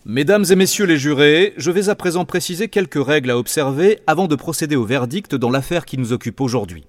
Mesdames 0.10 0.46
et 0.50 0.56
messieurs 0.56 0.86
les 0.86 0.98
jurés, 0.98 1.54
je 1.58 1.70
vais 1.70 1.89
à 1.89 1.96
présent 1.96 2.24
préciser 2.24 2.70
quelques 2.70 3.06
règles 3.06 3.30
à 3.30 3.38
observer 3.38 4.00
avant 4.08 4.30
de 4.30 4.36
procéder 4.36 4.78
au 4.78 4.86
verdict 4.86 5.36
dans 5.36 5.50
l'affaire 5.50 5.84
qui 5.84 5.98
nous 5.98 6.13
occupe 6.13 6.39
aujourd'hui. 6.39 6.86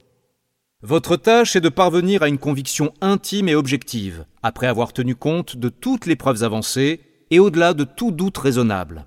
Votre 0.83 1.17
tâche 1.17 1.57
est 1.57 1.61
de 1.61 1.69
parvenir 1.69 2.23
à 2.23 2.29
une 2.29 2.39
conviction 2.39 2.95
intime 3.01 3.49
et 3.49 3.57
objective, 3.57 4.25
après 4.45 4.69
avoir 4.69 4.93
tenu 4.93 5.17
compte 5.17 5.57
de 5.57 5.69
toutes 5.69 6.07
les 6.07 6.15
preuves 6.15 6.45
avancées 6.45 7.01
et 7.33 7.41
au-delà 7.41 7.75
de 7.75 7.83
tout 7.83 8.13
doute 8.13 8.39
raisonnable. 8.39 9.05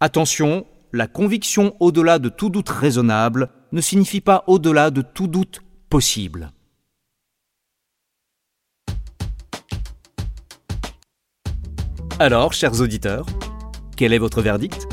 Attention, 0.00 0.66
la 0.92 1.06
conviction 1.06 1.74
au-delà 1.80 2.18
de 2.18 2.28
tout 2.28 2.50
doute 2.50 2.68
raisonnable 2.68 3.48
ne 3.72 3.80
signifie 3.80 4.20
pas 4.20 4.44
au-delà 4.48 4.90
de 4.90 5.00
tout 5.00 5.28
doute 5.28 5.62
possible. 5.88 6.52
Alors, 12.20 12.52
chers 12.52 12.82
auditeurs, 12.82 13.24
quel 13.96 14.12
est 14.12 14.18
votre 14.18 14.42
verdict? 14.42 14.86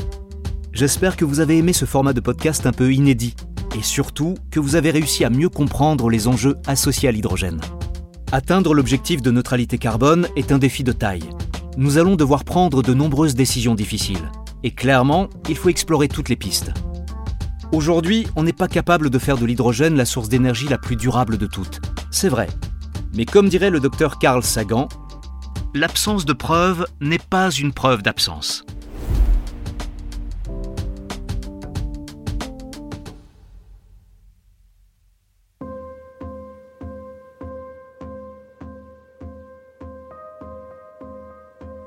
J'espère 0.72 1.14
que 1.14 1.26
vous 1.26 1.40
avez 1.40 1.58
aimé 1.58 1.74
ce 1.74 1.84
format 1.84 2.14
de 2.14 2.22
podcast 2.22 2.64
un 2.64 2.72
peu 2.72 2.90
inédit 2.90 3.36
et 3.76 3.82
surtout 3.82 4.32
que 4.50 4.58
vous 4.58 4.76
avez 4.76 4.90
réussi 4.90 5.26
à 5.26 5.28
mieux 5.28 5.50
comprendre 5.50 6.08
les 6.08 6.26
enjeux 6.26 6.56
associés 6.66 7.06
à 7.06 7.12
l'hydrogène. 7.12 7.60
Atteindre 8.32 8.72
l'objectif 8.72 9.20
de 9.20 9.30
neutralité 9.30 9.76
carbone 9.76 10.26
est 10.36 10.52
un 10.52 10.58
défi 10.58 10.84
de 10.84 10.92
taille. 10.92 11.28
Nous 11.76 11.98
allons 11.98 12.16
devoir 12.16 12.44
prendre 12.44 12.82
de 12.82 12.94
nombreuses 12.94 13.34
décisions 13.34 13.74
difficiles. 13.74 14.32
Et 14.62 14.70
clairement, 14.70 15.28
il 15.50 15.56
faut 15.58 15.68
explorer 15.68 16.08
toutes 16.08 16.30
les 16.30 16.36
pistes. 16.36 16.72
Aujourd'hui, 17.72 18.26
on 18.36 18.42
n'est 18.42 18.54
pas 18.54 18.68
capable 18.68 19.10
de 19.10 19.18
faire 19.18 19.36
de 19.36 19.44
l'hydrogène 19.44 19.96
la 19.96 20.06
source 20.06 20.30
d'énergie 20.30 20.68
la 20.68 20.78
plus 20.78 20.96
durable 20.96 21.36
de 21.36 21.46
toutes. 21.46 21.82
C'est 22.10 22.30
vrai. 22.30 22.46
Mais 23.14 23.26
comme 23.26 23.50
dirait 23.50 23.68
le 23.68 23.80
docteur 23.80 24.18
Carl 24.18 24.42
Sagan, 24.42 24.88
l'absence 25.78 26.24
de 26.24 26.32
preuve 26.32 26.86
n'est 27.00 27.20
pas 27.20 27.52
une 27.52 27.72
preuve 27.72 28.02
d'absence. 28.02 28.64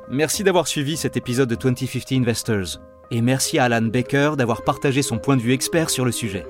Merci 0.10 0.44
d'avoir 0.44 0.68
suivi 0.68 0.96
cet 0.96 1.18
épisode 1.18 1.50
de 1.50 1.56
2050 1.56 2.14
Investors. 2.14 2.80
Et 3.12 3.22
merci 3.22 3.60
à 3.60 3.66
Alan 3.66 3.82
Baker 3.82 4.34
d'avoir 4.38 4.64
partagé 4.64 5.02
son 5.02 5.18
point 5.18 5.36
de 5.36 5.42
vue 5.42 5.52
expert 5.52 5.90
sur 5.90 6.06
le 6.06 6.14
sujet. 6.14 6.46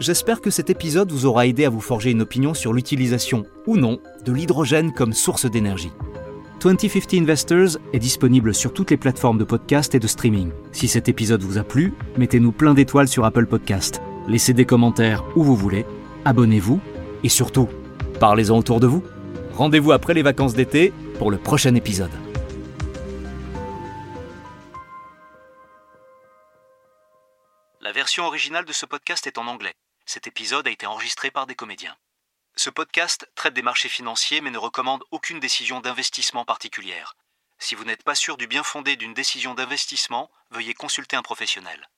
J'espère 0.00 0.42
que 0.42 0.50
cet 0.50 0.68
épisode 0.68 1.12
vous 1.12 1.24
aura 1.24 1.46
aidé 1.46 1.64
à 1.64 1.70
vous 1.70 1.80
forger 1.80 2.10
une 2.10 2.22
opinion 2.22 2.52
sur 2.52 2.74
l'utilisation 2.74 3.46
ou 3.66 3.78
non 3.78 4.00
de 4.26 4.32
l'hydrogène 4.32 4.92
comme 4.92 5.14
source 5.14 5.46
d'énergie. 5.50 5.92
2050 6.62 7.14
Investors 7.14 7.76
est 7.92 7.98
disponible 7.98 8.54
sur 8.54 8.72
toutes 8.72 8.92
les 8.92 8.96
plateformes 8.96 9.36
de 9.36 9.42
podcast 9.42 9.96
et 9.96 9.98
de 9.98 10.06
streaming. 10.06 10.52
Si 10.70 10.86
cet 10.86 11.08
épisode 11.08 11.42
vous 11.42 11.58
a 11.58 11.64
plu, 11.64 11.92
mettez-nous 12.16 12.52
plein 12.52 12.72
d'étoiles 12.72 13.08
sur 13.08 13.24
Apple 13.24 13.46
Podcast. 13.46 14.00
Laissez 14.28 14.52
des 14.52 14.64
commentaires 14.64 15.24
où 15.36 15.42
vous 15.42 15.56
voulez, 15.56 15.84
abonnez-vous 16.24 16.80
et 17.24 17.28
surtout, 17.28 17.68
parlez-en 18.20 18.56
autour 18.56 18.78
de 18.78 18.86
vous. 18.86 19.02
Rendez-vous 19.54 19.90
après 19.90 20.14
les 20.14 20.22
vacances 20.22 20.54
d'été 20.54 20.92
pour 21.18 21.32
le 21.32 21.36
prochain 21.36 21.74
épisode. 21.74 22.12
La 27.80 27.90
version 27.90 28.24
originale 28.24 28.66
de 28.66 28.72
ce 28.72 28.86
podcast 28.86 29.26
est 29.26 29.38
en 29.38 29.48
anglais. 29.48 29.74
Cet 30.06 30.28
épisode 30.28 30.68
a 30.68 30.70
été 30.70 30.86
enregistré 30.86 31.32
par 31.32 31.48
des 31.48 31.56
comédiens. 31.56 31.96
Ce 32.54 32.70
podcast 32.70 33.30
traite 33.34 33.54
des 33.54 33.62
marchés 33.62 33.88
financiers 33.88 34.40
mais 34.40 34.50
ne 34.50 34.58
recommande 34.58 35.04
aucune 35.10 35.40
décision 35.40 35.80
d'investissement 35.80 36.44
particulière. 36.44 37.16
Si 37.58 37.74
vous 37.74 37.84
n'êtes 37.84 38.02
pas 38.02 38.14
sûr 38.14 38.36
du 38.36 38.46
bien 38.46 38.62
fondé 38.62 38.96
d'une 38.96 39.14
décision 39.14 39.54
d'investissement, 39.54 40.30
veuillez 40.50 40.74
consulter 40.74 41.16
un 41.16 41.22
professionnel. 41.22 41.88